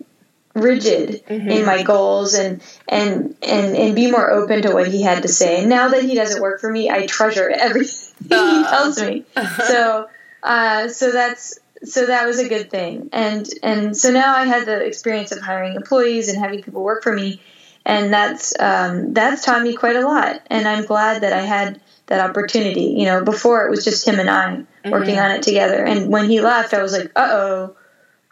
rigid 0.55 1.25
in 1.29 1.67
my 1.67 1.83
goals 1.83 2.35
and 2.35 2.63
and 2.89 3.37
and 3.43 3.77
and 3.77 3.95
be 3.95 4.11
more 4.11 4.31
open 4.31 4.63
to 4.63 4.73
what 4.73 4.89
he 4.89 5.03
had 5.03 5.23
to 5.23 5.29
say. 5.29 5.61
And 5.61 5.69
now 5.69 5.89
that 5.89 6.03
he 6.03 6.15
doesn't 6.15 6.41
work 6.41 6.61
for 6.61 6.71
me, 6.71 6.91
I 6.91 7.07
treasure 7.07 7.51
everything 7.51 8.15
he 8.23 8.65
tells 8.65 9.01
me. 9.01 9.25
So 9.67 10.09
uh, 10.43 10.89
so 10.89 11.11
that's 11.11 11.59
so 11.83 12.07
that 12.07 12.27
was 12.27 12.39
a 12.39 12.49
good 12.49 12.71
thing. 12.71 13.11
And 13.13 13.49
and 13.63 13.97
so 13.97 14.11
now 14.11 14.35
I 14.35 14.45
had 14.45 14.67
the 14.67 14.85
experience 14.85 15.33
of 15.33 15.41
hiring 15.41 15.75
employees 15.75 16.29
and 16.29 16.39
having 16.39 16.63
people 16.63 16.83
work 16.83 17.03
for 17.03 17.13
me, 17.13 17.41
and 17.85 18.13
that's 18.13 18.55
um, 18.59 19.13
that's 19.13 19.45
taught 19.45 19.63
me 19.63 19.75
quite 19.75 19.97
a 19.97 20.07
lot. 20.07 20.41
And 20.47 20.69
I'm 20.69 20.85
glad 20.87 21.23
that 21.23 21.33
I 21.33 21.43
had 21.43 21.81
that 22.07 22.21
opportunity. 22.21 22.95
You 22.99 23.07
know, 23.07 23.25
before 23.25 23.67
it 23.67 23.71
was 23.71 23.85
just 23.85 24.07
him 24.07 24.21
and 24.21 24.31
I 24.31 24.65
working 24.91 25.19
on 25.19 25.31
it 25.33 25.43
together. 25.43 25.85
And 25.85 26.11
when 26.11 26.29
he 26.29 26.41
left, 26.41 26.75
I 26.75 26.83
was 26.83 26.93
like, 26.93 27.11
uh 27.17 27.29
oh. 27.31 27.77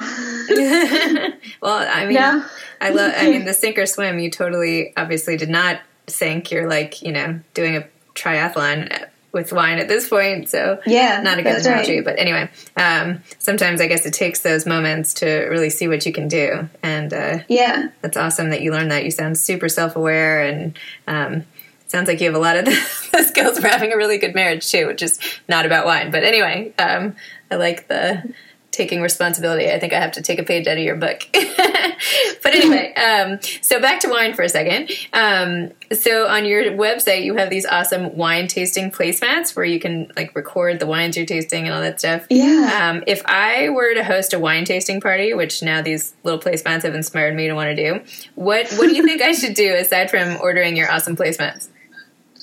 well, 1.60 1.86
I 1.88 2.04
mean, 2.06 2.12
Yeah. 2.16 2.48
I 2.80 2.90
love. 2.90 3.12
I 3.16 3.30
mean, 3.30 3.44
the 3.46 3.54
sink 3.54 3.78
or 3.78 3.86
swim. 3.86 4.18
You 4.18 4.30
totally, 4.30 4.92
obviously, 4.96 5.36
did 5.36 5.48
not 5.50 5.80
sink. 6.08 6.50
You're 6.50 6.68
like, 6.68 7.00
you 7.02 7.12
know, 7.12 7.40
doing 7.54 7.76
a 7.76 7.86
triathlon 8.14 9.06
with 9.32 9.52
wine 9.52 9.78
at 9.78 9.88
this 9.88 10.08
point. 10.08 10.48
So 10.50 10.78
Yeah, 10.84 11.22
not 11.22 11.38
a 11.38 11.42
good 11.42 11.64
analogy, 11.64 11.96
right. 11.96 12.04
but 12.04 12.18
anyway, 12.18 12.50
um, 12.76 13.22
sometimes 13.38 13.80
I 13.80 13.86
guess 13.86 14.04
it 14.04 14.12
takes 14.12 14.40
those 14.40 14.66
moments 14.66 15.14
to 15.14 15.26
really 15.46 15.70
see 15.70 15.88
what 15.88 16.04
you 16.04 16.12
can 16.12 16.28
do, 16.28 16.68
and 16.82 17.12
uh, 17.14 17.38
Yeah. 17.48 17.88
that's 18.02 18.16
awesome 18.18 18.50
that 18.50 18.60
you 18.60 18.72
learned 18.72 18.90
that. 18.90 19.04
You 19.04 19.10
sound 19.10 19.38
super 19.38 19.70
self 19.70 19.96
aware, 19.96 20.42
and 20.42 20.78
um, 21.06 21.44
sounds 21.88 22.08
like 22.08 22.20
you 22.20 22.26
have 22.26 22.34
a 22.36 22.38
lot 22.38 22.56
of 22.56 22.64
the, 22.66 23.08
the 23.12 23.22
skills 23.22 23.58
for 23.58 23.68
having 23.68 23.92
a 23.92 23.96
really 23.96 24.18
good 24.18 24.34
marriage 24.34 24.70
too, 24.70 24.86
which 24.86 25.00
is 25.02 25.18
not 25.48 25.64
about 25.64 25.86
wine. 25.86 26.10
But 26.10 26.24
anyway, 26.24 26.74
um, 26.78 27.16
I 27.50 27.54
like 27.54 27.88
the 27.88 28.34
taking 28.72 29.02
responsibility. 29.02 29.70
I 29.70 29.78
think 29.78 29.92
I 29.92 30.00
have 30.00 30.12
to 30.12 30.22
take 30.22 30.38
a 30.38 30.42
page 30.42 30.66
out 30.66 30.78
of 30.78 30.82
your 30.82 30.96
book. 30.96 31.28
but 31.32 32.54
anyway, 32.54 32.92
um, 32.96 33.38
so 33.60 33.80
back 33.80 34.00
to 34.00 34.08
wine 34.08 34.34
for 34.34 34.42
a 34.42 34.48
second. 34.48 34.90
Um, 35.12 35.70
so 35.92 36.26
on 36.26 36.46
your 36.46 36.64
website, 36.72 37.22
you 37.22 37.36
have 37.36 37.50
these 37.50 37.66
awesome 37.66 38.16
wine 38.16 38.48
tasting 38.48 38.90
placemats 38.90 39.54
where 39.54 39.64
you 39.64 39.78
can 39.78 40.10
like 40.16 40.34
record 40.34 40.80
the 40.80 40.86
wines 40.86 41.16
you're 41.16 41.26
tasting 41.26 41.64
and 41.64 41.74
all 41.74 41.82
that 41.82 42.00
stuff. 42.00 42.26
Yeah. 42.30 42.90
Um, 42.90 43.04
if 43.06 43.22
I 43.26 43.68
were 43.68 43.94
to 43.94 44.02
host 44.02 44.32
a 44.32 44.38
wine 44.38 44.64
tasting 44.64 45.02
party, 45.02 45.34
which 45.34 45.62
now 45.62 45.82
these 45.82 46.14
little 46.24 46.40
placemats 46.40 46.82
have 46.82 46.94
inspired 46.94 47.36
me 47.36 47.48
to 47.48 47.54
want 47.54 47.76
to 47.76 47.76
do, 47.76 48.00
what 48.34 48.72
what 48.72 48.88
do 48.88 48.94
you 48.94 49.04
think 49.04 49.20
I 49.20 49.32
should 49.32 49.54
do 49.54 49.74
aside 49.74 50.10
from 50.10 50.38
ordering 50.40 50.76
your 50.76 50.90
awesome 50.90 51.14
placemats? 51.14 51.68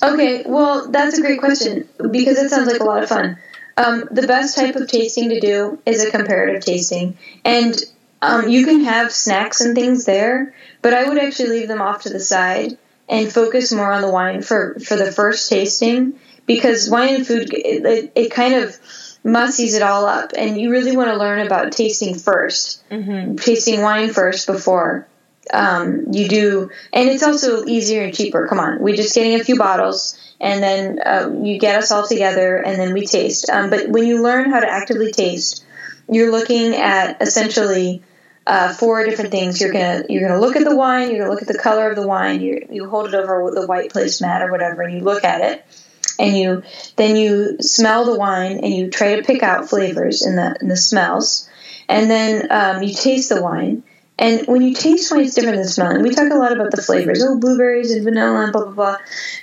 Okay, 0.02 0.44
well, 0.46 0.90
that's 0.90 1.18
a 1.18 1.20
great 1.20 1.40
question 1.40 1.86
because 2.10 2.38
it 2.38 2.48
sounds 2.48 2.70
like 2.70 2.80
a 2.80 2.84
lot 2.84 3.02
of 3.02 3.08
fun. 3.08 3.36
Um, 3.80 4.08
the 4.10 4.26
best 4.26 4.56
type 4.56 4.76
of 4.76 4.88
tasting 4.88 5.30
to 5.30 5.40
do 5.40 5.78
is 5.86 6.04
a 6.04 6.10
comparative 6.10 6.62
tasting, 6.64 7.16
and 7.44 7.74
um, 8.20 8.48
you 8.48 8.66
can 8.66 8.84
have 8.84 9.10
snacks 9.10 9.62
and 9.62 9.74
things 9.74 10.04
there, 10.04 10.54
but 10.82 10.92
I 10.92 11.08
would 11.08 11.18
actually 11.18 11.60
leave 11.60 11.68
them 11.68 11.80
off 11.80 12.02
to 12.02 12.10
the 12.10 12.20
side 12.20 12.76
and 13.08 13.32
focus 13.32 13.72
more 13.72 13.90
on 13.90 14.02
the 14.02 14.10
wine 14.10 14.42
for, 14.42 14.78
for 14.80 14.96
the 14.96 15.10
first 15.10 15.48
tasting 15.48 16.18
because 16.46 16.90
wine 16.90 17.14
and 17.14 17.26
food 17.26 17.54
it, 17.54 17.84
it, 17.86 18.12
it 18.14 18.30
kind 18.30 18.54
of 18.54 18.76
mussies 19.24 19.74
it 19.74 19.82
all 19.82 20.04
up, 20.04 20.32
and 20.36 20.60
you 20.60 20.70
really 20.70 20.96
want 20.96 21.08
to 21.10 21.16
learn 21.16 21.46
about 21.46 21.72
tasting 21.72 22.14
1st 22.14 22.78
Mm-hmm. 22.90 23.36
tasting 23.36 23.82
wine 23.82 24.12
first 24.12 24.46
before 24.46 25.06
um, 25.52 26.06
you 26.12 26.28
do, 26.28 26.70
and 26.92 27.08
it's 27.08 27.22
also 27.22 27.64
easier 27.64 28.02
and 28.02 28.14
cheaper. 28.14 28.46
Come 28.46 28.58
on, 28.58 28.80
we're 28.80 28.96
just 28.96 29.14
getting 29.14 29.40
a 29.40 29.44
few 29.44 29.56
bottles, 29.56 30.18
and 30.40 30.62
then 30.62 31.00
uh, 31.04 31.30
you 31.42 31.58
get 31.58 31.76
us 31.76 31.90
all 31.90 32.06
together, 32.06 32.56
and 32.56 32.80
then 32.80 32.92
we 32.92 33.06
taste. 33.06 33.50
Um, 33.50 33.70
but 33.70 33.88
when 33.88 34.04
you 34.06 34.22
learn 34.22 34.50
how 34.50 34.60
to 34.60 34.70
actively 34.70 35.12
taste, 35.12 35.64
you're 36.08 36.30
looking 36.30 36.74
at 36.74 37.20
essentially 37.22 38.02
uh, 38.46 38.72
four 38.72 39.04
different 39.04 39.30
things. 39.30 39.60
You're 39.60 39.72
gonna 39.72 40.04
you're 40.08 40.26
gonna 40.26 40.40
look 40.40 40.56
at 40.56 40.64
the 40.64 40.76
wine. 40.76 41.10
You're 41.10 41.20
gonna 41.20 41.30
look 41.30 41.42
at 41.42 41.48
the 41.48 41.58
color 41.58 41.88
of 41.90 41.96
the 41.96 42.06
wine. 42.06 42.40
You 42.40 42.66
you 42.70 42.88
hold 42.88 43.08
it 43.08 43.14
over 43.14 43.50
the 43.54 43.66
white 43.66 43.92
placemat 43.92 44.40
or 44.40 44.50
whatever, 44.50 44.82
and 44.82 44.94
you 44.94 45.04
look 45.04 45.24
at 45.24 45.40
it, 45.40 45.64
and 46.18 46.36
you 46.36 46.62
then 46.96 47.16
you 47.16 47.58
smell 47.60 48.04
the 48.04 48.18
wine, 48.18 48.58
and 48.58 48.74
you 48.74 48.90
try 48.90 49.16
to 49.16 49.22
pick 49.22 49.42
out 49.42 49.68
flavors 49.68 50.26
in 50.26 50.36
the 50.36 50.56
in 50.60 50.68
the 50.68 50.76
smells, 50.76 51.48
and 51.88 52.10
then 52.10 52.48
um, 52.50 52.82
you 52.82 52.94
taste 52.94 53.28
the 53.28 53.42
wine. 53.42 53.82
And 54.20 54.46
when 54.46 54.60
you 54.60 54.74
taste 54.74 55.10
wine, 55.10 55.22
it's 55.22 55.34
different 55.34 55.56
than 55.56 55.66
smelling. 55.66 56.02
We 56.02 56.10
talk 56.10 56.30
a 56.30 56.36
lot 56.36 56.52
about 56.52 56.70
the 56.70 56.82
flavors, 56.82 57.24
oh, 57.24 57.38
blueberries 57.38 57.90
and 57.90 58.04
vanilla 58.04 58.42
and 58.44 58.52
blah 58.52 58.64
blah 58.66 58.72
blah. 58.72 58.96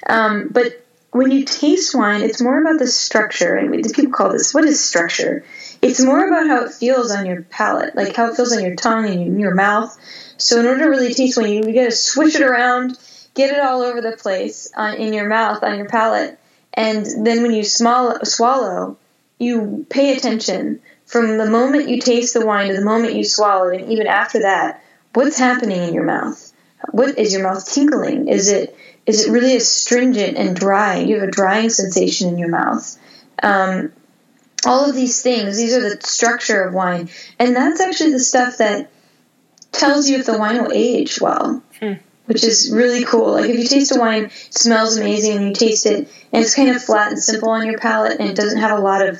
Um, 0.07 0.49
but 0.51 0.85
when 1.11 1.31
you 1.31 1.45
taste 1.45 1.95
wine, 1.95 2.21
it's 2.21 2.39
more 2.39 2.61
about 2.61 2.77
the 2.77 2.85
structure. 2.85 3.55
And 3.55 3.71
we, 3.71 3.81
people 3.81 4.11
call 4.11 4.31
this 4.31 4.53
what 4.53 4.65
is 4.65 4.81
structure? 4.83 5.43
It's 5.81 5.99
more 5.99 6.27
about 6.27 6.47
how 6.47 6.65
it 6.65 6.73
feels 6.73 7.11
on 7.11 7.25
your 7.25 7.41
palate, 7.41 7.95
like 7.95 8.15
how 8.15 8.29
it 8.29 8.35
feels 8.35 8.55
on 8.55 8.63
your 8.63 8.75
tongue 8.75 9.07
and 9.07 9.39
your 9.39 9.55
mouth. 9.55 9.97
So 10.37 10.59
in 10.59 10.67
order 10.67 10.83
to 10.83 10.89
really 10.89 11.13
taste 11.13 11.37
wine, 11.37 11.49
you, 11.49 11.63
you 11.67 11.73
got 11.73 11.85
to 11.85 11.91
swish 11.91 12.35
it 12.35 12.43
around, 12.43 12.99
get 13.33 13.51
it 13.51 13.59
all 13.59 13.81
over 13.81 13.99
the 13.99 14.15
place 14.15 14.71
on, 14.77 14.93
in 14.93 15.11
your 15.11 15.27
mouth, 15.27 15.63
on 15.63 15.77
your 15.77 15.87
palate, 15.87 16.37
and 16.71 17.25
then 17.25 17.41
when 17.41 17.51
you 17.51 17.63
small, 17.63 18.23
swallow, 18.23 18.97
you 19.39 19.87
pay 19.89 20.15
attention 20.15 20.81
from 21.07 21.37
the 21.37 21.49
moment 21.49 21.89
you 21.89 21.99
taste 21.99 22.33
the 22.33 22.45
wine 22.45 22.67
to 22.67 22.75
the 22.75 22.85
moment 22.85 23.15
you 23.15 23.23
swallow 23.23 23.69
it, 23.69 23.81
and 23.81 23.91
even 23.91 24.07
after 24.07 24.41
that, 24.41 24.83
what's 25.13 25.39
happening 25.39 25.81
in 25.81 25.93
your 25.93 26.03
mouth? 26.03 26.53
What 26.91 27.17
is 27.17 27.33
your 27.33 27.43
mouth 27.43 27.65
tingling? 27.73 28.27
Is 28.27 28.49
it 28.49 28.77
is 29.05 29.25
it 29.25 29.31
really 29.31 29.55
astringent 29.55 30.37
and 30.37 30.55
dry? 30.55 30.99
You 30.99 31.19
have 31.19 31.29
a 31.29 31.31
drying 31.31 31.69
sensation 31.69 32.27
in 32.27 32.37
your 32.37 32.49
mouth. 32.49 32.97
Um, 33.41 33.93
all 34.65 34.89
of 34.89 34.95
these 34.95 35.21
things, 35.21 35.57
these 35.57 35.73
are 35.73 35.81
the 35.81 36.01
structure 36.01 36.61
of 36.61 36.73
wine, 36.73 37.09
and 37.39 37.55
that's 37.55 37.79
actually 37.79 38.11
the 38.11 38.19
stuff 38.19 38.57
that 38.57 38.91
tells 39.71 40.09
you 40.09 40.19
if 40.19 40.25
the 40.25 40.37
wine 40.37 40.61
will 40.61 40.73
age 40.73 41.21
well. 41.21 41.63
Hmm. 41.79 41.93
Which 42.25 42.43
is 42.43 42.69
really 42.73 43.05
cool. 43.05 43.31
Like 43.31 43.49
if 43.49 43.57
you 43.57 43.65
taste 43.65 43.95
a 43.95 43.99
wine, 43.99 44.25
it 44.25 44.53
smells 44.53 44.97
amazing, 44.97 45.37
and 45.37 45.47
you 45.47 45.53
taste 45.53 45.85
it, 45.85 46.09
and 46.33 46.43
it's 46.43 46.53
kind 46.53 46.69
of 46.69 46.83
flat 46.83 47.13
and 47.13 47.23
simple 47.23 47.49
on 47.49 47.65
your 47.65 47.79
palate, 47.79 48.19
and 48.19 48.29
it 48.29 48.35
doesn't 48.35 48.59
have 48.59 48.77
a 48.77 48.81
lot 48.81 49.07
of 49.07 49.17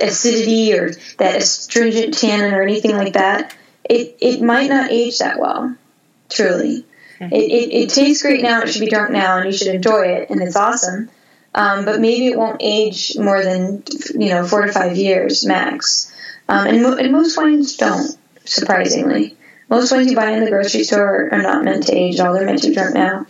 acidity 0.00 0.72
or 0.74 0.92
that 1.18 1.36
astringent 1.36 2.18
tannin 2.18 2.54
or 2.54 2.62
anything 2.62 2.96
like 2.96 3.14
that, 3.14 3.56
it, 3.84 4.16
it 4.20 4.42
might 4.42 4.68
not 4.68 4.90
age 4.90 5.18
that 5.18 5.38
well, 5.38 5.76
truly. 6.28 6.84
It, 7.18 7.32
it, 7.32 7.72
it 7.72 7.90
tastes 7.90 8.22
great 8.22 8.42
now, 8.42 8.60
it 8.60 8.68
should 8.68 8.80
be 8.80 8.90
drunk 8.90 9.10
now, 9.10 9.38
and 9.38 9.46
you 9.46 9.56
should 9.56 9.74
enjoy 9.74 10.02
it, 10.02 10.30
and 10.30 10.42
it's 10.42 10.56
awesome. 10.56 11.08
Um, 11.54 11.86
but 11.86 12.00
maybe 12.00 12.26
it 12.26 12.36
won't 12.36 12.60
age 12.60 13.16
more 13.18 13.42
than, 13.42 13.82
you 14.14 14.28
know, 14.28 14.46
four 14.46 14.66
to 14.66 14.72
five 14.72 14.96
years 14.96 15.46
max. 15.46 16.12
Um, 16.48 16.66
and, 16.66 16.82
mo- 16.82 16.96
and 16.96 17.12
most 17.12 17.36
wines 17.36 17.76
don't, 17.76 18.16
surprisingly. 18.44 19.36
Most 19.70 19.90
wines 19.90 20.10
you 20.10 20.16
buy 20.16 20.32
in 20.32 20.44
the 20.44 20.50
grocery 20.50 20.84
store 20.84 21.30
are 21.32 21.42
not 21.42 21.64
meant 21.64 21.86
to 21.86 21.96
age 21.96 22.20
at 22.20 22.26
all, 22.26 22.34
they're 22.34 22.44
meant 22.44 22.62
to 22.62 22.68
be 22.68 22.74
drunk 22.74 22.94
now. 22.94 23.26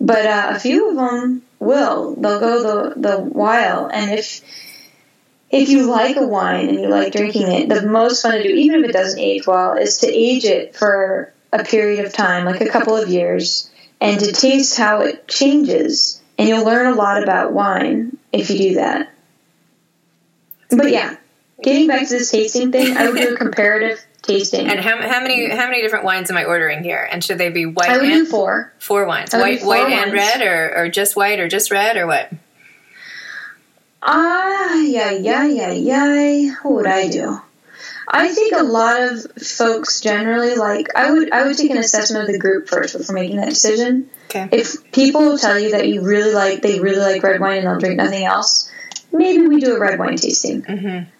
But 0.00 0.26
uh, 0.26 0.52
a 0.54 0.58
few 0.58 0.90
of 0.90 0.96
them 0.96 1.42
will. 1.58 2.14
They'll 2.14 2.40
go 2.40 2.62
the, 2.62 3.00
the 3.00 3.18
while, 3.18 3.90
and 3.92 4.18
if 4.18 4.40
if 5.50 5.68
you 5.68 5.90
like 5.90 6.16
a 6.16 6.26
wine 6.26 6.68
and 6.68 6.80
you 6.80 6.88
like 6.88 7.12
drinking 7.12 7.50
it, 7.50 7.68
the 7.68 7.86
most 7.86 8.22
fun 8.22 8.32
to 8.32 8.42
do, 8.42 8.48
even 8.48 8.84
if 8.84 8.90
it 8.90 8.92
doesn't 8.92 9.18
age 9.18 9.46
well, 9.46 9.74
is 9.74 9.98
to 9.98 10.06
age 10.06 10.44
it 10.44 10.76
for 10.76 11.32
a 11.52 11.64
period 11.64 12.04
of 12.04 12.12
time, 12.12 12.44
like 12.44 12.60
a 12.60 12.68
couple 12.68 12.96
of 12.96 13.08
years, 13.08 13.70
and 14.00 14.20
to 14.20 14.32
taste 14.32 14.76
how 14.76 15.02
it 15.02 15.26
changes. 15.26 16.20
And 16.36 16.48
you'll 16.48 16.64
learn 16.64 16.92
a 16.92 16.94
lot 16.94 17.22
about 17.22 17.52
wine 17.52 18.18
if 18.32 18.50
you 18.50 18.58
do 18.58 18.74
that. 18.74 19.12
But 20.70 20.90
yeah, 20.90 21.16
getting 21.62 21.86
back 21.86 22.06
to 22.06 22.18
this 22.18 22.30
tasting 22.30 22.70
thing, 22.70 22.96
I 22.96 23.08
would 23.08 23.18
do 23.18 23.34
a 23.34 23.36
comparative 23.36 24.04
tasting. 24.22 24.68
And 24.68 24.78
how, 24.78 25.00
how 25.00 25.20
many 25.22 25.48
how 25.48 25.66
many 25.66 25.80
different 25.80 26.04
wines 26.04 26.30
am 26.30 26.36
I 26.36 26.44
ordering 26.44 26.84
here? 26.84 27.08
And 27.10 27.24
should 27.24 27.38
they 27.38 27.48
be 27.48 27.64
white? 27.64 27.88
I 27.88 27.96
would 27.96 28.08
and 28.08 28.12
do 28.12 28.26
four. 28.26 28.72
four 28.78 29.06
wines, 29.06 29.32
white, 29.32 29.60
four 29.60 29.68
white 29.68 29.90
and 29.90 30.12
red, 30.12 30.42
or, 30.42 30.76
or 30.76 30.88
just 30.90 31.16
white, 31.16 31.40
or 31.40 31.48
just 31.48 31.70
red, 31.70 31.96
or 31.96 32.06
what? 32.06 32.30
Ah, 34.02 34.80
yeah, 34.80 35.10
yeah, 35.10 35.46
yeah, 35.46 35.72
yeah. 35.72 36.54
What 36.62 36.74
would 36.74 36.86
I 36.86 37.08
do? 37.08 37.40
I 38.10 38.28
think 38.28 38.54
a 38.54 38.62
lot 38.62 39.02
of 39.02 39.24
folks 39.42 40.00
generally 40.00 40.54
like. 40.54 40.88
I 40.96 41.10
would 41.10 41.30
I 41.30 41.46
would 41.46 41.56
take 41.56 41.70
an 41.70 41.78
assessment 41.78 42.24
of 42.26 42.32
the 42.32 42.38
group 42.38 42.68
first 42.68 42.96
before 42.96 43.14
making 43.14 43.36
that 43.36 43.48
decision. 43.48 44.08
Okay. 44.26 44.48
If 44.52 44.90
people 44.92 45.36
tell 45.38 45.58
you 45.58 45.72
that 45.72 45.88
you 45.88 46.02
really 46.02 46.32
like 46.32 46.62
they 46.62 46.80
really 46.80 47.00
like 47.00 47.22
red 47.22 47.40
wine 47.40 47.58
and 47.58 47.66
they'll 47.66 47.78
drink 47.78 47.96
nothing 47.96 48.24
else, 48.24 48.70
maybe 49.12 49.46
we 49.46 49.60
do 49.60 49.76
a 49.76 49.80
red 49.80 49.98
wine 49.98 50.16
tasting. 50.16 50.62
Mm-hmm. 50.62 51.10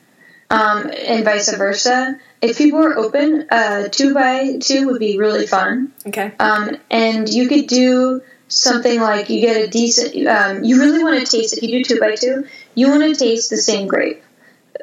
Um, 0.51 0.91
and 0.91 1.25
vice 1.25 1.55
versa. 1.55 2.19
If 2.41 2.57
people 2.57 2.83
are 2.83 2.97
open, 2.97 3.47
uh, 3.51 3.88
two 3.88 4.14
by 4.14 4.59
two 4.59 4.87
would 4.87 5.01
be 5.01 5.19
really 5.19 5.47
fun. 5.47 5.93
Okay. 6.07 6.33
Um, 6.38 6.79
and 6.91 7.29
you 7.29 7.49
could 7.49 7.67
do 7.67 8.23
something 8.49 8.99
like 8.99 9.29
you 9.29 9.41
get 9.41 9.62
a 9.62 9.69
decent. 9.69 10.27
Um, 10.27 10.64
you 10.64 10.81
really 10.81 11.05
want 11.05 11.21
to 11.21 11.31
taste 11.31 11.57
if 11.57 11.62
you 11.62 11.85
do 11.85 11.85
two 11.85 12.01
by 12.01 12.14
two. 12.14 12.47
You 12.79 12.91
want 12.91 13.03
to 13.03 13.14
taste 13.19 13.51
the 13.51 13.57
same 13.57 13.88
grape. 13.88 14.23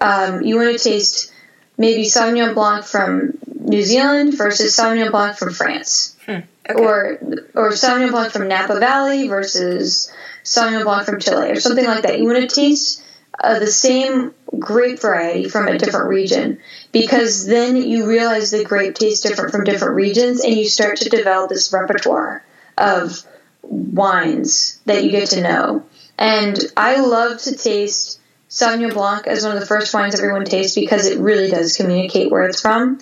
Um, 0.01 0.41
you 0.41 0.57
want 0.57 0.77
to 0.77 0.83
taste 0.83 1.31
maybe 1.77 2.03
Sauvignon 2.03 2.53
Blanc 2.53 2.83
from 2.85 3.37
New 3.59 3.81
Zealand 3.83 4.37
versus 4.37 4.75
Sauvignon 4.75 5.11
Blanc 5.11 5.37
from 5.37 5.53
France, 5.53 6.17
Okay. 6.23 6.43
or 6.75 7.17
or 7.53 7.69
Sauvignon 7.71 8.11
Blanc 8.11 8.33
from 8.33 8.49
Napa 8.49 8.79
Valley 8.79 9.29
versus 9.29 10.11
Sauvignon 10.43 10.83
Blanc 10.83 11.05
from 11.05 11.19
Chile, 11.21 11.51
or 11.51 11.59
something 11.61 11.85
like 11.85 12.03
that. 12.03 12.19
You 12.19 12.25
want 12.25 12.49
to 12.49 12.53
taste 12.53 13.01
uh, 13.41 13.59
the 13.59 13.67
same 13.67 14.33
grape 14.59 14.99
variety 14.99 15.47
from 15.47 15.67
a 15.69 15.77
different 15.77 16.09
region 16.09 16.59
because 16.91 17.45
then 17.45 17.77
you 17.77 18.07
realize 18.07 18.51
the 18.51 18.63
grape 18.65 18.95
tastes 18.95 19.21
different 19.27 19.51
from 19.51 19.63
different 19.63 19.95
regions 19.95 20.43
and 20.43 20.53
you 20.53 20.65
start 20.67 20.97
to 20.97 21.09
develop 21.09 21.49
this 21.49 21.71
repertoire 21.71 22.43
of 22.77 23.23
wines 23.61 24.79
that 24.85 25.03
you 25.03 25.11
get 25.11 25.29
to 25.29 25.41
know. 25.41 25.83
And 26.17 26.57
I 26.77 27.01
love 27.01 27.41
to 27.41 27.55
taste 27.55 28.19
Sauvignon 28.49 28.93
Blanc 28.93 29.27
as 29.27 29.43
one 29.43 29.53
of 29.53 29.59
the 29.59 29.65
first 29.65 29.93
wines 29.93 30.15
everyone 30.15 30.45
tastes 30.45 30.75
because 30.75 31.05
it 31.07 31.19
really 31.19 31.49
does 31.49 31.75
communicate 31.75 32.31
where 32.31 32.45
it's 32.45 32.61
from. 32.61 32.99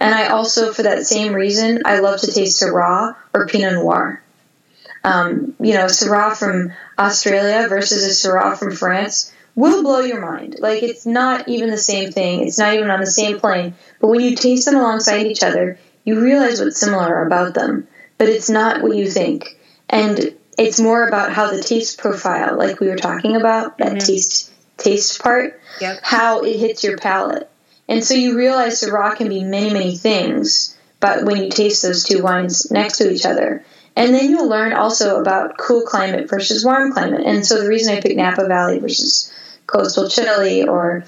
And 0.00 0.14
I 0.14 0.28
also, 0.28 0.72
for 0.72 0.82
that 0.82 1.06
same 1.06 1.34
reason, 1.34 1.82
I 1.84 2.00
love 2.00 2.20
to 2.20 2.32
taste 2.32 2.62
Syrah 2.62 3.16
or 3.32 3.46
Pinot 3.46 3.74
Noir. 3.74 4.22
Um, 5.02 5.54
you 5.60 5.74
know, 5.74 5.86
Syrah 5.86 6.36
from 6.36 6.72
Australia 6.98 7.68
versus 7.68 8.04
a 8.04 8.28
Syrah 8.28 8.58
from 8.58 8.72
France 8.72 9.32
will 9.54 9.82
blow 9.82 10.00
your 10.00 10.20
mind. 10.20 10.56
Like 10.58 10.82
it's 10.82 11.06
not 11.06 11.48
even 11.48 11.70
the 11.70 11.76
same 11.76 12.10
thing. 12.10 12.46
It's 12.46 12.58
not 12.58 12.74
even 12.74 12.90
on 12.90 13.00
the 13.00 13.06
same 13.06 13.38
plane. 13.38 13.74
But 14.00 14.08
when 14.08 14.20
you 14.20 14.34
taste 14.34 14.64
them 14.66 14.76
alongside 14.76 15.26
each 15.26 15.42
other, 15.42 15.78
you 16.04 16.20
realize 16.20 16.60
what's 16.60 16.80
similar 16.80 17.24
about 17.26 17.54
them. 17.54 17.86
But 18.18 18.28
it's 18.28 18.50
not 18.50 18.82
what 18.82 18.96
you 18.96 19.10
think. 19.10 19.58
And 19.88 20.34
it's 20.58 20.80
more 20.80 21.06
about 21.06 21.32
how 21.32 21.50
the 21.50 21.62
taste 21.62 21.98
profile, 21.98 22.56
like 22.56 22.80
we 22.80 22.88
were 22.88 22.96
talking 22.96 23.36
about, 23.36 23.78
that 23.78 23.88
mm-hmm. 23.88 23.98
taste 23.98 24.52
taste 24.76 25.22
part, 25.22 25.60
Yep. 25.80 26.00
how 26.02 26.40
it 26.42 26.56
hits 26.56 26.84
your 26.84 26.96
palate. 26.96 27.50
And 27.88 28.02
so 28.02 28.14
you 28.14 28.36
realize 28.36 28.80
Syrah 28.80 29.16
can 29.16 29.28
be 29.28 29.44
many, 29.44 29.72
many 29.72 29.96
things, 29.96 30.76
but 31.00 31.24
when 31.24 31.42
you 31.42 31.50
taste 31.50 31.82
those 31.82 32.04
two 32.04 32.22
wines 32.22 32.70
next 32.70 32.98
to 32.98 33.10
each 33.10 33.26
other. 33.26 33.64
And 33.96 34.14
then 34.14 34.30
you'll 34.30 34.48
learn 34.48 34.72
also 34.72 35.20
about 35.20 35.58
cool 35.58 35.82
climate 35.82 36.28
versus 36.28 36.64
warm 36.64 36.92
climate. 36.92 37.22
And 37.24 37.46
so 37.46 37.62
the 37.62 37.68
reason 37.68 37.94
I 37.94 38.00
picked 38.00 38.16
Napa 38.16 38.46
Valley 38.46 38.78
versus 38.78 39.32
coastal 39.66 40.08
Chile 40.08 40.66
or 40.66 41.04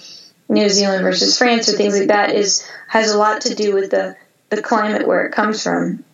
New 0.48 0.68
Zealand 0.68 1.02
versus 1.02 1.36
France 1.36 1.68
or 1.68 1.76
things 1.76 1.98
like 1.98 2.08
that 2.08 2.34
is 2.34 2.68
has 2.88 3.10
a 3.12 3.18
lot 3.18 3.42
to 3.42 3.54
do 3.54 3.74
with 3.74 3.90
the, 3.90 4.16
the 4.50 4.62
climate 4.62 5.06
where 5.06 5.26
it 5.26 5.32
comes 5.32 5.62
from. 5.62 6.04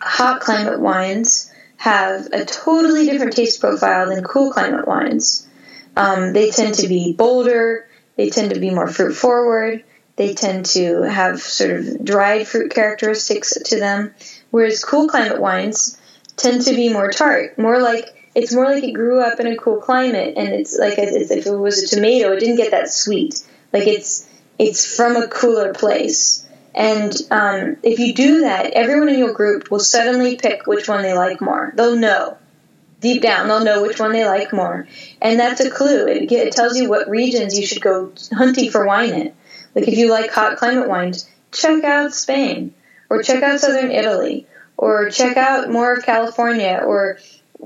Hot 0.00 0.40
climate 0.40 0.80
wines 0.80 1.50
have 1.80 2.26
a 2.34 2.44
totally 2.44 3.06
different 3.06 3.34
taste 3.34 3.58
profile 3.58 4.06
than 4.06 4.22
cool 4.22 4.52
climate 4.52 4.86
wines. 4.86 5.48
Um, 5.96 6.34
they 6.34 6.50
tend 6.50 6.74
to 6.74 6.88
be 6.88 7.14
bolder, 7.14 7.88
they 8.16 8.28
tend 8.28 8.52
to 8.52 8.60
be 8.60 8.68
more 8.68 8.86
fruit 8.86 9.14
forward, 9.14 9.82
they 10.16 10.34
tend 10.34 10.66
to 10.66 11.00
have 11.00 11.40
sort 11.40 11.70
of 11.70 12.04
dried 12.04 12.46
fruit 12.46 12.70
characteristics 12.70 13.54
to 13.64 13.78
them, 13.78 14.14
whereas 14.50 14.84
cool 14.84 15.08
climate 15.08 15.40
wines 15.40 15.98
tend 16.36 16.60
to 16.66 16.74
be 16.74 16.92
more 16.92 17.10
tart, 17.10 17.58
more 17.58 17.80
like 17.80 18.04
it's 18.34 18.52
more 18.52 18.66
like 18.66 18.84
it 18.84 18.92
grew 18.92 19.22
up 19.22 19.40
in 19.40 19.46
a 19.46 19.56
cool 19.56 19.80
climate, 19.80 20.34
and 20.36 20.48
it's 20.48 20.78
like 20.78 20.98
as 20.98 21.30
if 21.30 21.46
it 21.46 21.50
was 21.50 21.82
a 21.82 21.86
tomato. 21.86 22.34
It 22.34 22.40
didn't 22.40 22.56
get 22.56 22.72
that 22.72 22.90
sweet. 22.90 23.42
Like 23.72 23.86
it's 23.86 24.28
it's 24.58 24.84
from 24.96 25.16
a 25.16 25.28
cooler 25.28 25.72
place. 25.72 26.46
And 26.74 27.12
um, 27.30 27.76
if 27.82 27.98
you 27.98 28.14
do 28.14 28.42
that, 28.42 28.72
everyone 28.72 29.08
in 29.08 29.18
your 29.18 29.32
group 29.32 29.70
will 29.70 29.80
suddenly 29.80 30.36
pick 30.36 30.66
which 30.66 30.88
one 30.88 31.02
they 31.02 31.14
like 31.14 31.40
more. 31.40 31.72
They'll 31.74 31.96
know 31.96 32.38
deep 33.00 33.22
down. 33.22 33.48
They'll 33.48 33.64
know 33.64 33.82
which 33.82 33.98
one 33.98 34.12
they 34.12 34.24
like 34.24 34.52
more, 34.52 34.86
and 35.20 35.38
that's 35.38 35.60
a 35.60 35.70
clue. 35.70 36.06
It, 36.06 36.30
it 36.30 36.52
tells 36.52 36.78
you 36.78 36.88
what 36.88 37.08
regions 37.08 37.58
you 37.58 37.66
should 37.66 37.82
go 37.82 38.12
hunting 38.32 38.70
for 38.70 38.86
wine 38.86 39.10
in. 39.10 39.32
Like 39.74 39.88
if 39.88 39.98
you 39.98 40.10
like 40.10 40.30
hot 40.30 40.58
climate 40.58 40.88
wines, 40.88 41.28
check 41.52 41.82
out 41.84 42.12
Spain, 42.12 42.74
or 43.08 43.22
check 43.22 43.42
out 43.42 43.60
southern 43.60 43.90
Italy, 43.90 44.46
or 44.76 45.10
check 45.10 45.36
out 45.36 45.70
more 45.70 45.92
of 45.94 46.04
California, 46.04 46.82
or 46.84 47.18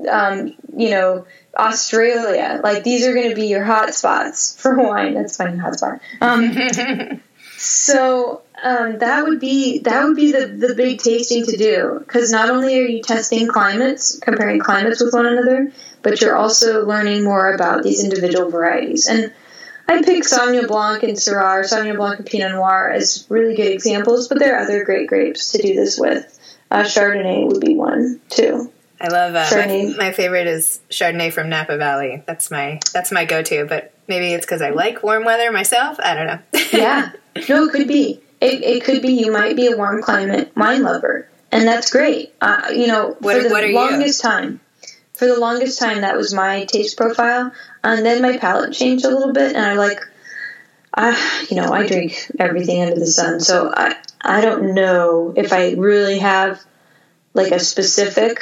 um, 0.09 0.55
you 0.77 0.91
know 0.91 1.27
Australia. 1.57 2.61
Like 2.63 2.85
these 2.85 3.07
are 3.07 3.15
going 3.15 3.31
to 3.31 3.37
be 3.37 3.49
your 3.49 3.65
hot 3.65 3.95
spots 3.95 4.57
for 4.61 4.77
wine. 4.83 5.15
That's 5.15 5.37
funny, 5.37 5.59
hot 5.59 5.75
spot. 5.79 6.01
Um, 6.21 6.57
so 7.65 8.43
um, 8.63 8.99
that 8.99 9.25
would 9.25 9.41
be 9.41 9.81
that 9.81 10.05
would 10.05 10.17
be 10.17 10.33
the, 10.33 10.47
the 10.47 10.75
big 10.75 10.99
tasting 11.01 11.45
to 11.47 11.57
do 11.57 11.97
because 11.99 12.31
not 12.31 12.51
only 12.51 12.79
are 12.79 12.87
you 12.87 13.03
testing 13.03 13.49
climates, 13.49 14.19
comparing 14.19 14.61
climates 14.61 15.03
with 15.03 15.13
one 15.13 15.27
another, 15.27 15.73
but 16.03 16.21
you're 16.21 16.37
also 16.37 16.87
learning 16.87 17.25
more 17.25 17.53
about 17.53 17.83
these 17.83 18.03
individual 18.03 18.51
varieties. 18.51 19.07
And 19.07 19.33
I 19.89 20.03
pick 20.03 20.25
Sauvignon 20.25 20.69
Blanc 20.69 21.03
and 21.03 21.17
Syrah, 21.17 21.65
Sauvignon 21.65 21.97
Blanc 21.97 22.21
and 22.21 22.27
Pinot 22.27 22.53
Noir 22.53 22.91
as 22.91 23.27
really 23.29 23.55
good 23.55 23.71
examples, 23.71 24.29
but 24.29 24.39
there 24.39 24.57
are 24.57 24.61
other 24.61 24.85
great 24.85 25.09
grapes 25.09 25.53
to 25.53 25.63
do 25.63 25.75
this 25.75 25.99
with. 25.99 26.31
Uh, 26.71 26.83
Chardonnay 26.83 27.47
would 27.47 27.61
be 27.61 27.75
one 27.75 28.21
too. 28.31 28.73
I 29.01 29.09
love 29.09 29.35
uh, 29.35 29.39
my, 29.39 29.45
Chardonnay. 29.45 29.97
my 29.99 30.13
favorite 30.13 30.47
is 30.47 30.81
Chardonnay 30.91 31.33
from 31.33 31.49
Napa 31.49 31.77
Valley. 31.77 32.23
That's 32.27 32.51
my 32.51 32.81
that's 32.93 33.13
my 33.13 33.25
go 33.25 33.43
to. 33.43 33.67
But 33.67 33.93
maybe 34.09 34.33
it's 34.33 34.47
because 34.47 34.63
I 34.63 34.71
like 34.71 35.03
warm 35.03 35.25
weather 35.25 35.53
myself. 35.53 35.99
I 36.01 36.15
don't 36.15 36.27
know. 36.27 36.39
Yeah, 36.73 37.13
no, 37.49 37.65
it 37.65 37.73
could 37.73 37.89
be. 37.89 38.21
It, 38.41 38.63
it 38.63 38.85
could 38.85 39.01
be 39.03 39.13
you 39.13 39.33
might 39.33 39.57
be 39.57 39.69
a 39.69 39.77
warm 39.77 40.03
climate 40.03 40.53
wine 40.57 40.83
lover, 40.83 41.29
and 41.51 41.67
that's 41.67 41.91
great. 41.91 42.35
Uh, 42.41 42.71
you 42.75 42.87
know, 42.87 43.17
What- 43.21 43.37
for 43.37 43.43
the 43.43 43.49
what 43.51 43.65
are 43.65 43.69
you? 43.69 43.75
longest 43.75 44.21
time, 44.21 44.61
for 45.15 45.27
the 45.27 45.39
longest 45.39 45.79
time, 45.79 46.03
that 46.03 46.17
was 46.17 46.35
my 46.35 46.65
taste 46.65 46.97
profile, 46.97 47.53
and 47.83 48.05
then 48.05 48.21
my 48.23 48.37
palate 48.37 48.73
changed 48.73 49.05
a 49.05 49.09
little 49.11 49.33
bit, 49.33 49.55
and 49.57 49.65
I 49.65 49.75
like, 49.75 50.01
I 50.93 51.47
you 51.51 51.57
know, 51.57 51.73
I 51.73 51.87
drink 51.87 52.31
everything 52.39 52.83
under 52.83 52.97
the 52.99 53.07
sun, 53.07 53.41
so 53.41 53.73
I 53.75 53.97
I 54.21 54.41
don't 54.41 54.75
know 54.75 55.33
if 55.37 55.53
I 55.53 55.73
really 55.73 56.19
have 56.19 56.61
like 57.35 57.53
a 57.53 57.59
specific. 57.61 58.41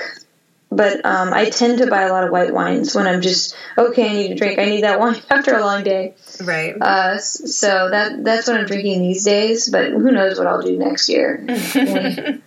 But 0.77 1.05
um, 1.05 1.33
I 1.33 1.51
tend 1.51 1.79
to 1.79 1.87
buy 1.87 2.03
a 2.03 2.13
lot 2.13 2.25
of 2.25 2.31
white 2.31 2.53
wines 2.53 2.95
when 2.95 3.07
I'm 3.07 3.21
just 3.21 3.55
okay. 3.77 4.09
I 4.09 4.13
need 4.13 4.29
to 4.29 4.35
drink. 4.35 4.59
I 4.59 4.65
need 4.67 4.85
that 4.85 5.01
wine 5.01 5.21
after 5.31 5.55
a 5.55 5.61
long 5.61 5.85
day. 5.85 6.15
right. 6.43 6.75
Uh, 6.81 7.19
so 7.19 7.91
that 7.91 8.25
that's 8.25 8.49
what 8.49 8.59
I'm 8.59 8.67
drinking 8.67 9.03
these 9.03 9.25
days. 9.25 9.69
But 9.69 9.91
who 9.91 10.11
knows 10.11 10.39
what 10.39 10.47
I'll 10.47 10.63
do 10.63 10.77
next 10.77 11.09
year? 11.09 11.47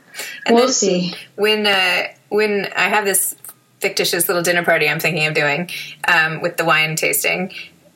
We'll 0.49 0.69
see. 0.69 1.13
when 1.35 1.67
uh, 1.67 2.03
when 2.29 2.69
I 2.73 2.87
have 2.87 3.03
this 3.03 3.35
fictitious 3.81 4.29
little 4.29 4.43
dinner 4.43 4.63
party 4.63 4.87
I'm 4.87 5.01
thinking 5.01 5.25
of 5.27 5.33
doing 5.33 5.69
um, 6.07 6.41
with 6.41 6.55
the 6.55 6.63
wine 6.63 6.95
tasting, 6.95 7.51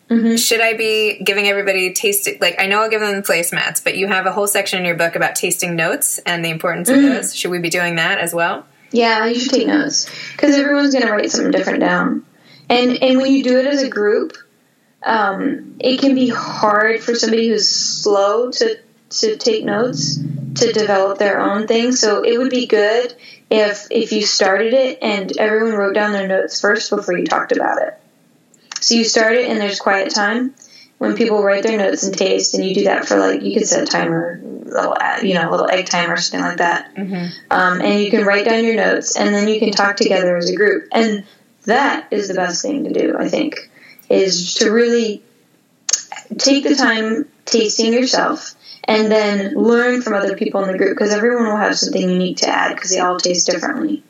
Mm-hmm. 0.09 0.37
Should 0.37 0.61
I 0.61 0.73
be 0.75 1.21
giving 1.23 1.47
everybody 1.47 1.93
tasting? 1.93 2.37
Like, 2.41 2.55
I 2.59 2.65
know 2.65 2.81
I'll 2.81 2.89
give 2.89 3.01
them 3.01 3.15
the 3.15 3.21
placemats, 3.21 3.83
but 3.83 3.95
you 3.95 4.07
have 4.07 4.25
a 4.25 4.31
whole 4.31 4.47
section 4.47 4.79
in 4.79 4.85
your 4.85 4.95
book 4.95 5.15
about 5.15 5.35
tasting 5.35 5.75
notes 5.75 6.17
and 6.19 6.43
the 6.43 6.49
importance 6.49 6.89
mm-hmm. 6.89 7.05
of 7.05 7.13
those. 7.13 7.35
Should 7.35 7.51
we 7.51 7.59
be 7.59 7.69
doing 7.69 7.95
that 7.97 8.17
as 8.17 8.33
well? 8.33 8.65
Yeah, 8.91 9.25
you 9.25 9.39
should 9.39 9.51
take 9.51 9.67
notes 9.67 10.09
because 10.31 10.55
everyone's 10.55 10.93
going 10.93 11.05
to 11.05 11.11
write 11.11 11.31
something 11.31 11.51
different 11.51 11.79
down. 11.79 12.25
And 12.69 13.01
and 13.01 13.19
when 13.19 13.33
you 13.33 13.43
do 13.43 13.59
it 13.59 13.65
as 13.65 13.83
a 13.83 13.89
group, 13.89 14.37
um, 15.03 15.75
it 15.79 15.99
can 15.99 16.15
be 16.15 16.29
hard 16.29 17.01
for 17.01 17.15
somebody 17.15 17.49
who's 17.49 17.69
slow 17.69 18.51
to 18.51 18.79
to 19.09 19.37
take 19.37 19.65
notes 19.65 20.17
to 20.55 20.71
develop 20.71 21.17
their 21.17 21.39
own 21.39 21.67
thing. 21.67 21.91
So 21.91 22.23
it 22.23 22.37
would 22.37 22.51
be 22.51 22.67
good 22.67 23.13
if 23.49 23.87
if 23.91 24.11
you 24.11 24.21
started 24.21 24.73
it 24.73 24.99
and 25.01 25.35
everyone 25.37 25.73
wrote 25.73 25.95
down 25.95 26.13
their 26.13 26.27
notes 26.27 26.61
first 26.61 26.89
before 26.89 27.17
you 27.17 27.25
talked 27.25 27.51
about 27.51 27.81
it. 27.81 27.97
So 28.81 28.95
you 28.95 29.03
start 29.03 29.33
it 29.33 29.49
and 29.49 29.59
there's 29.59 29.79
quiet 29.79 30.13
time 30.13 30.53
when 30.99 31.15
people 31.15 31.41
write 31.41 31.63
their 31.63 31.77
notes 31.77 32.03
and 32.03 32.15
taste, 32.15 32.53
and 32.53 32.63
you 32.63 32.75
do 32.75 32.83
that 32.83 33.05
for 33.05 33.17
like 33.17 33.41
you 33.41 33.57
could 33.57 33.67
set 33.67 33.81
a 33.81 33.85
timer, 33.87 34.39
little 34.43 34.95
you 35.23 35.33
know, 35.33 35.49
a 35.49 35.51
little 35.51 35.69
egg 35.69 35.87
timer 35.87 36.13
or 36.13 36.17
something 36.17 36.47
like 36.47 36.57
that, 36.57 36.93
mm-hmm. 36.93 37.27
um, 37.49 37.81
and 37.81 38.03
you 38.03 38.11
can 38.11 38.25
write 38.25 38.45
down 38.45 38.63
your 38.63 38.75
notes, 38.75 39.17
and 39.17 39.33
then 39.33 39.47
you 39.47 39.59
can 39.59 39.71
talk 39.71 39.95
together 39.95 40.37
as 40.37 40.49
a 40.49 40.55
group, 40.55 40.89
and 40.91 41.25
that 41.65 42.07
is 42.11 42.27
the 42.27 42.33
best 42.33 42.61
thing 42.61 42.83
to 42.83 42.93
do. 42.93 43.15
I 43.17 43.29
think 43.29 43.71
is 44.09 44.55
to 44.55 44.71
really 44.71 45.23
take 46.37 46.63
the 46.63 46.75
time 46.75 47.27
tasting 47.45 47.93
yourself 47.93 48.55
and 48.83 49.11
then 49.11 49.53
learn 49.53 50.01
from 50.01 50.13
other 50.13 50.35
people 50.35 50.63
in 50.63 50.71
the 50.71 50.77
group 50.77 50.97
because 50.97 51.13
everyone 51.13 51.45
will 51.45 51.57
have 51.57 51.77
something 51.77 52.09
unique 52.09 52.37
to 52.37 52.47
add 52.47 52.75
because 52.75 52.89
they 52.89 52.99
all 52.99 53.19
taste 53.19 53.47
differently. 53.47 54.03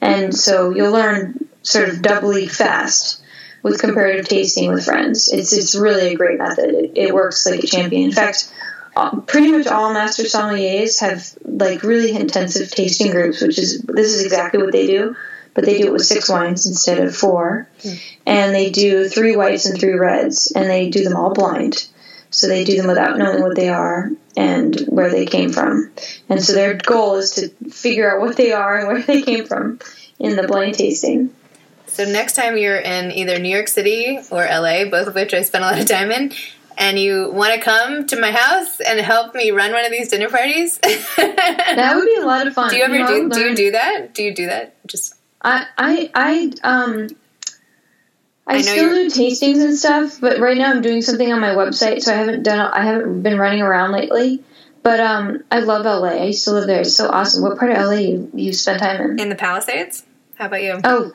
And 0.00 0.34
so 0.34 0.70
you'll 0.70 0.92
learn 0.92 1.48
sort 1.62 1.88
of 1.88 2.02
doubly 2.02 2.46
fast 2.46 3.22
with 3.62 3.80
comparative 3.80 4.28
tasting 4.28 4.72
with 4.72 4.84
friends. 4.84 5.28
It's 5.32 5.52
it's 5.52 5.74
really 5.74 6.12
a 6.12 6.16
great 6.16 6.38
method. 6.38 6.70
It, 6.70 6.92
it 6.94 7.14
works 7.14 7.46
like 7.46 7.62
a 7.62 7.66
champion. 7.66 8.04
In 8.04 8.12
fact, 8.12 8.52
pretty 9.26 9.52
much 9.52 9.66
all 9.66 9.92
master 9.92 10.24
sommeliers 10.24 11.00
have 11.00 11.36
like 11.44 11.82
really 11.82 12.14
intensive 12.14 12.70
tasting 12.70 13.10
groups, 13.10 13.40
which 13.40 13.58
is 13.58 13.82
this 13.82 14.12
is 14.12 14.24
exactly 14.24 14.62
what 14.62 14.72
they 14.72 14.86
do 14.86 15.16
but 15.58 15.64
they 15.64 15.78
do 15.78 15.88
it 15.88 15.92
with 15.92 16.06
six 16.06 16.28
wines 16.28 16.66
instead 16.66 17.00
of 17.00 17.16
four. 17.16 17.68
Mm. 17.80 18.00
And 18.26 18.54
they 18.54 18.70
do 18.70 19.08
three 19.08 19.34
whites 19.34 19.66
and 19.66 19.76
three 19.76 19.94
reds, 19.94 20.52
and 20.54 20.70
they 20.70 20.88
do 20.88 21.02
them 21.02 21.16
all 21.16 21.34
blind. 21.34 21.88
So 22.30 22.46
they 22.46 22.62
do 22.62 22.76
them 22.76 22.86
without 22.86 23.18
knowing 23.18 23.42
what 23.42 23.56
they 23.56 23.68
are 23.68 24.08
and 24.36 24.78
where 24.82 25.10
they 25.10 25.26
came 25.26 25.50
from. 25.50 25.90
And 26.28 26.40
so 26.40 26.52
their 26.52 26.74
goal 26.74 27.16
is 27.16 27.32
to 27.32 27.48
figure 27.70 28.08
out 28.08 28.20
what 28.20 28.36
they 28.36 28.52
are 28.52 28.78
and 28.78 28.86
where 28.86 29.02
they 29.02 29.22
came 29.22 29.46
from 29.46 29.80
in 30.20 30.36
the 30.36 30.46
blind 30.46 30.74
tasting. 30.74 31.34
So 31.88 32.04
next 32.04 32.34
time 32.34 32.56
you're 32.56 32.78
in 32.78 33.10
either 33.12 33.38
New 33.38 33.48
York 33.48 33.68
City 33.68 34.18
or 34.30 34.44
LA, 34.44 34.84
both 34.84 35.08
of 35.08 35.14
which 35.14 35.34
I 35.34 35.42
spent 35.42 35.64
a 35.64 35.66
lot 35.66 35.78
of 35.78 35.86
time 35.86 36.10
in, 36.10 36.32
and 36.76 36.98
you 36.98 37.30
want 37.30 37.54
to 37.54 37.60
come 37.60 38.06
to 38.06 38.20
my 38.20 38.30
house 38.30 38.80
and 38.80 39.00
help 39.00 39.34
me 39.34 39.50
run 39.50 39.72
one 39.72 39.84
of 39.84 39.90
these 39.90 40.08
dinner 40.08 40.28
parties, 40.28 40.78
that 40.82 41.92
would 41.96 42.04
be 42.04 42.20
a 42.20 42.24
lot 42.24 42.46
of 42.46 42.54
fun. 42.54 42.70
Do 42.70 42.76
you 42.76 42.84
ever 42.84 42.94
you 42.96 43.00
know, 43.00 43.28
do? 43.28 43.30
Do 43.30 43.40
you 43.40 43.56
do 43.56 43.70
that? 43.72 44.14
Do 44.14 44.22
you 44.22 44.34
do 44.34 44.46
that? 44.46 44.76
Just 44.86 45.14
I 45.42 45.66
I 45.76 46.10
I 46.14 46.52
um 46.62 47.08
I, 48.46 48.54
I 48.54 48.60
still 48.62 48.94
do 48.94 49.06
tastings 49.08 49.62
and 49.62 49.76
stuff, 49.76 50.20
but 50.20 50.38
right 50.38 50.56
now 50.56 50.70
I'm 50.70 50.80
doing 50.80 51.02
something 51.02 51.32
on 51.32 51.40
my 51.40 51.50
website, 51.50 52.02
so 52.02 52.14
I 52.14 52.16
haven't 52.16 52.44
done 52.44 52.60
I 52.60 52.84
haven't 52.84 53.22
been 53.22 53.38
running 53.38 53.60
around 53.60 53.92
lately. 53.92 54.42
But 54.82 55.00
um, 55.00 55.44
I 55.50 55.58
love 55.58 55.84
LA. 55.84 56.08
I 56.08 56.24
used 56.26 56.44
to 56.44 56.52
live 56.52 56.66
there. 56.66 56.80
It's 56.80 56.94
so 56.94 57.10
awesome. 57.10 57.42
What 57.42 57.58
part 57.58 57.72
of 57.72 57.78
LA 57.78 57.94
you 57.94 58.30
you 58.32 58.52
spend 58.52 58.78
time 58.78 59.00
in? 59.00 59.18
In 59.18 59.28
the 59.28 59.34
Palisades. 59.34 60.04
How 60.36 60.46
about 60.46 60.62
you? 60.62 60.80
Oh, 60.84 61.12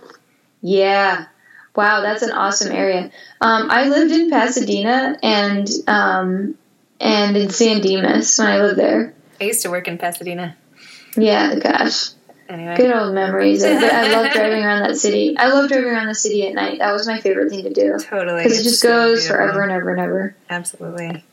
yeah. 0.63 1.25
Wow, 1.75 2.01
that's 2.01 2.21
an 2.21 2.31
awesome 2.31 2.71
area. 2.71 3.11
Um, 3.41 3.69
I 3.69 3.87
lived 3.89 4.11
in 4.11 4.29
Pasadena 4.29 5.17
and 5.21 5.67
um, 5.87 6.55
and 6.99 7.35
in 7.35 7.49
San 7.49 7.81
Dimas 7.81 8.37
when 8.37 8.47
I 8.47 8.61
lived 8.61 8.79
there. 8.79 9.13
I 9.41 9.45
used 9.45 9.63
to 9.63 9.69
work 9.69 9.87
in 9.87 9.97
Pasadena. 9.97 10.55
Yeah, 11.17 11.55
gosh. 11.55 12.11
Anyway. 12.47 12.75
Good 12.75 12.95
old 12.95 13.15
memories. 13.15 13.63
I 13.63 13.73
love 14.11 14.31
driving 14.33 14.63
around 14.63 14.83
that 14.83 14.97
city. 14.97 15.35
I 15.37 15.47
love 15.47 15.69
driving 15.69 15.89
around 15.89 16.07
the 16.07 16.15
city 16.15 16.47
at 16.47 16.53
night. 16.53 16.79
That 16.79 16.91
was 16.91 17.07
my 17.07 17.19
favorite 17.19 17.49
thing 17.49 17.63
to 17.63 17.73
do. 17.73 17.97
Totally. 17.99 18.43
Because 18.43 18.59
it 18.59 18.63
just 18.63 18.83
goes 18.83 19.27
forever 19.27 19.63
and 19.63 19.71
ever 19.71 19.91
and 19.91 19.99
ever. 19.99 20.35
Absolutely. 20.49 21.23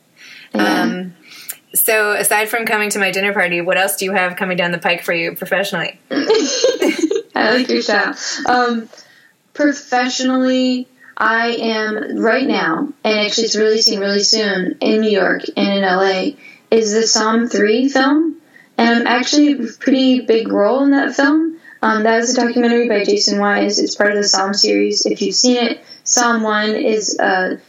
Yeah. 0.55 0.81
Um, 0.81 1.15
so, 1.73 2.13
aside 2.13 2.49
from 2.49 2.65
coming 2.65 2.89
to 2.89 2.99
my 2.99 3.11
dinner 3.11 3.33
party, 3.33 3.61
what 3.61 3.77
else 3.77 3.95
do 3.95 4.05
you 4.05 4.11
have 4.11 4.35
coming 4.35 4.57
down 4.57 4.71
the 4.71 4.77
pike 4.77 5.03
for 5.03 5.13
you 5.13 5.35
professionally? 5.35 5.99
I 6.11 7.53
like 7.53 7.69
your 7.69 7.81
show. 7.81 8.13
Um, 8.45 8.89
professionally, 9.53 10.87
I 11.17 11.49
am 11.49 12.17
right 12.17 12.47
now, 12.47 12.89
and 13.03 13.19
actually 13.19 13.45
it's 13.45 13.55
releasing 13.55 13.99
really 13.99 14.23
soon 14.23 14.77
in 14.79 15.01
New 15.01 15.11
York 15.11 15.43
and 15.55 15.69
in 15.69 15.81
LA, 15.83 16.37
is 16.71 16.93
the 16.93 17.01
Somm 17.01 17.51
3 17.51 17.89
film 17.89 18.41
and 18.81 18.89
I'm 18.89 19.07
actually 19.07 19.51
a 19.53 19.67
pretty 19.79 20.21
big 20.21 20.51
role 20.51 20.83
in 20.83 20.91
that 20.91 21.15
film. 21.15 21.59
Um, 21.83 22.03
that 22.03 22.19
is 22.19 22.35
a 22.35 22.41
documentary 22.41 22.87
by 22.87 23.03
Jason 23.03 23.39
Wise. 23.39 23.79
It's 23.79 23.95
part 23.95 24.11
of 24.11 24.17
the 24.17 24.23
Somm 24.23 24.55
series. 24.55 25.05
If 25.05 25.21
you've 25.21 25.35
seen 25.35 25.57
it, 25.57 25.83
Somm 26.03 26.41
1 26.41 26.71
is 26.75 27.19
a 27.19 27.59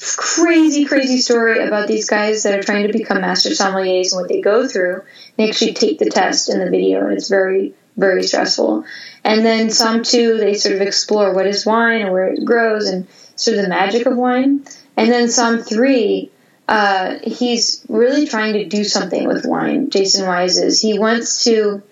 crazy, 0.00 0.84
crazy 0.86 1.18
story 1.18 1.64
about 1.64 1.86
these 1.88 2.08
guys 2.08 2.42
that 2.42 2.58
are 2.58 2.62
trying 2.62 2.86
to 2.86 2.92
become 2.92 3.20
master 3.20 3.50
sommeliers 3.50 4.12
and 4.12 4.22
what 4.22 4.28
they 4.28 4.40
go 4.40 4.66
through. 4.66 5.02
They 5.36 5.48
actually 5.48 5.74
take 5.74 5.98
the 5.98 6.10
test 6.10 6.50
in 6.50 6.58
the 6.58 6.70
video, 6.70 7.06
and 7.06 7.12
it's 7.12 7.28
very, 7.28 7.74
very 7.96 8.22
stressful. 8.22 8.84
And 9.22 9.44
then 9.44 9.68
Somm 9.68 10.08
2, 10.08 10.38
they 10.38 10.54
sort 10.54 10.74
of 10.74 10.82
explore 10.82 11.34
what 11.34 11.46
is 11.46 11.64
wine 11.64 12.02
and 12.02 12.12
where 12.12 12.28
it 12.28 12.44
grows 12.44 12.88
and 12.88 13.06
sort 13.36 13.56
of 13.56 13.62
the 13.62 13.68
magic 13.68 14.06
of 14.06 14.16
wine. 14.16 14.64
And 14.96 15.10
then 15.10 15.28
Somm 15.28 15.66
3, 15.66 16.30
uh, 16.68 17.18
he's 17.22 17.84
really 17.88 18.26
trying 18.26 18.54
to 18.54 18.64
do 18.64 18.84
something 18.84 19.26
with 19.26 19.46
wine. 19.46 19.90
Jason 19.90 20.26
Wise 20.26 20.58
is. 20.58 20.80
He 20.80 20.98
wants 20.98 21.44
to. 21.44 21.82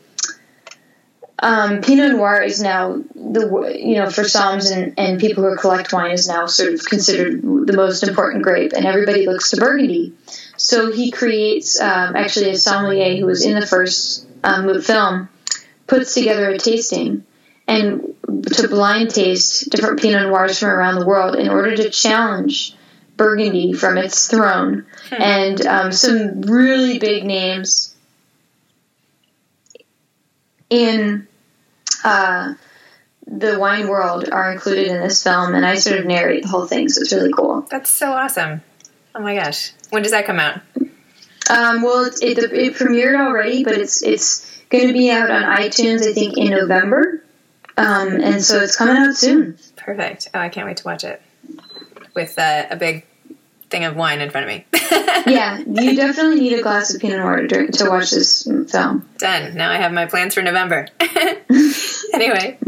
Um, 1.39 1.81
Pinot 1.81 2.13
Noir 2.13 2.41
is 2.41 2.63
now 2.63 3.03
the 3.17 3.77
you 3.77 3.97
know 3.97 4.09
for 4.11 4.23
somms 4.23 4.71
and, 4.71 4.97
and 4.97 5.19
people 5.19 5.43
who 5.43 5.57
collect 5.57 5.93
wine 5.93 6.13
is 6.13 6.29
now 6.29 6.47
sort 6.47 6.73
of 6.73 6.85
considered 6.85 7.43
the 7.43 7.73
most 7.75 8.05
important 8.05 8.45
grape, 8.45 8.73
and 8.75 8.87
everybody 8.87 9.27
looks 9.27 9.51
to 9.51 9.57
Burgundy. 9.57 10.13
So 10.57 10.93
he 10.93 11.11
creates 11.11 11.81
um, 11.81 12.15
actually 12.15 12.51
a 12.51 12.57
sommelier 12.57 13.17
who 13.17 13.27
was 13.27 13.45
in 13.45 13.59
the 13.59 13.67
first 13.67 14.25
um, 14.45 14.81
film 14.83 15.29
puts 15.87 16.15
together 16.15 16.51
a 16.51 16.59
tasting 16.59 17.25
and 17.67 18.15
to 18.55 18.69
blind 18.69 19.11
taste 19.11 19.71
different 19.71 20.01
Pinot 20.01 20.29
Noirs 20.29 20.59
from 20.59 20.69
around 20.69 20.99
the 20.99 21.07
world 21.07 21.37
in 21.37 21.49
order 21.49 21.77
to 21.77 21.91
challenge 21.91 22.75
Burgundy 23.17 23.73
from 23.73 23.99
its 23.99 24.27
throne, 24.27 24.87
hmm. 25.11 25.23
and 25.23 25.67
um, 25.67 25.93
some 25.93 26.41
really 26.43 26.99
big 26.99 27.25
names 27.25 27.95
in 30.71 31.29
uh, 32.05 32.55
the 33.27 33.59
wine 33.59 33.89
world 33.89 34.29
are 34.31 34.51
included 34.51 34.89
in 34.89 35.01
this 35.01 35.23
film, 35.23 35.55
and 35.55 35.65
I 35.65 35.77
sort 35.77 36.01
of 36.01 36.07
narrate 36.07 36.43
the 36.43 36.49
whole 36.49 36.67
thing, 36.67 36.89
so 36.89 37.03
it's 37.03 37.13
really 37.13 37.33
cool. 37.33 37.67
That's 37.71 37.91
so 37.91 38.13
awesome! 38.13 38.63
Oh 39.15 39.21
my 39.21 39.35
gosh, 39.37 39.73
when 39.91 40.03
does 40.03 40.13
that 40.13 40.25
come 40.25 40.41
out? 40.41 40.61
Um, 41.51 41.83
well, 41.83 42.07
it, 42.07 42.23
it, 42.23 42.53
it, 42.53 42.75
premiered 42.75 43.21
already, 43.21 43.63
but 43.63 43.75
it's 43.75 44.03
it's 44.03 44.52
going 44.73 44.89
to 44.89 44.93
be 44.93 45.11
out 45.11 45.31
on 45.31 45.43
iTunes, 45.43 46.07
I 46.07 46.13
think, 46.13 46.37
in 46.39 46.51
November, 46.51 47.23
um, 47.77 48.09
and 48.21 48.43
so 48.43 48.61
it's 48.61 48.75
coming 48.75 48.97
out 48.97 49.15
soon. 49.15 49.59
Perfect! 49.77 50.29
Oh, 50.35 50.41
I 50.41 50.49
can't 50.49 50.67
wait 50.67 50.79
to 50.79 50.85
watch 50.85 51.05
it 51.05 51.23
with 52.15 52.39
uh, 52.39 52.67
a 52.71 52.77
big 52.77 53.07
thing 53.73 53.85
of 53.85 53.97
wine 53.97 54.21
in 54.21 54.31
front 54.31 54.45
of 54.45 54.49
me. 54.49 54.67
yeah, 55.33 55.59
you 55.59 55.97
definitely 55.97 56.41
need 56.41 56.59
a 56.59 56.63
glass 56.63 56.95
of 56.95 57.01
Pinot 57.01 57.19
Noir 57.19 57.47
to, 57.47 57.73
to 57.73 57.91
watch 57.91 58.11
this 58.11 58.45
film. 58.45 59.09
Done. 59.19 59.55
Now 59.57 59.71
I 59.71 59.77
have 59.77 59.93
my 59.93 60.07
plans 60.07 60.35
for 60.35 60.43
November. 60.43 60.89
anyway, 62.15 62.59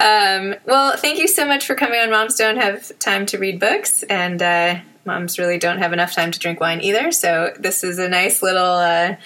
um, 0.00 0.54
well, 0.66 0.96
thank 0.96 1.18
you 1.18 1.28
so 1.28 1.46
much 1.46 1.66
for 1.66 1.74
coming 1.74 2.00
on. 2.00 2.10
Moms 2.10 2.36
don't 2.36 2.56
have 2.56 2.96
time 2.98 3.26
to 3.26 3.38
read 3.38 3.60
books, 3.60 4.02
and 4.04 4.42
uh, 4.42 4.80
moms 5.04 5.38
really 5.38 5.58
don't 5.58 5.78
have 5.78 5.92
enough 5.92 6.14
time 6.14 6.30
to 6.30 6.38
drink 6.38 6.60
wine 6.60 6.80
either. 6.80 7.12
So 7.12 7.52
this 7.58 7.84
is 7.84 7.98
a 7.98 8.08
nice 8.08 8.42
little, 8.42 8.64
uh, 8.64 9.16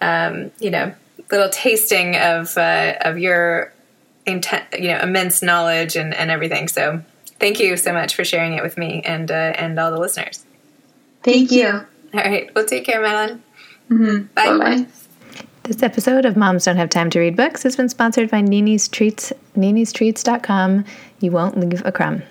um, 0.00 0.50
you 0.58 0.70
know, 0.70 0.94
little 1.30 1.48
tasting 1.48 2.16
of 2.16 2.56
uh, 2.56 2.94
of 3.00 3.18
your, 3.18 3.72
inten- 4.26 4.80
you 4.80 4.88
know, 4.88 4.98
immense 5.00 5.42
knowledge 5.42 5.96
and, 5.96 6.14
and 6.14 6.30
everything. 6.30 6.68
So 6.68 7.02
thank 7.38 7.60
you 7.60 7.76
so 7.76 7.92
much 7.92 8.14
for 8.14 8.24
sharing 8.24 8.54
it 8.54 8.62
with 8.62 8.76
me 8.76 9.02
and 9.04 9.30
uh, 9.30 9.34
and 9.34 9.78
all 9.78 9.90
the 9.90 10.00
listeners. 10.00 10.44
Thank 11.22 11.50
you. 11.50 11.68
All 11.68 12.20
right. 12.20 12.52
Well, 12.54 12.64
take 12.64 12.84
care, 12.84 13.00
Madeline. 13.00 13.42
Mm-hmm. 13.90 14.22
Bye. 14.34 14.58
Bye. 14.58 14.86
This 15.64 15.82
episode 15.82 16.24
of 16.24 16.36
Moms 16.36 16.64
Don't 16.64 16.76
Have 16.76 16.90
Time 16.90 17.10
to 17.10 17.20
Read 17.20 17.36
Books 17.36 17.62
has 17.62 17.76
been 17.76 17.88
sponsored 17.88 18.30
by 18.30 18.40
Nene's 18.40 18.88
Treats, 18.88 19.32
nenestreats.com. 19.56 20.84
You 21.20 21.30
won't 21.30 21.60
leave 21.60 21.84
a 21.84 21.92
crumb. 21.92 22.22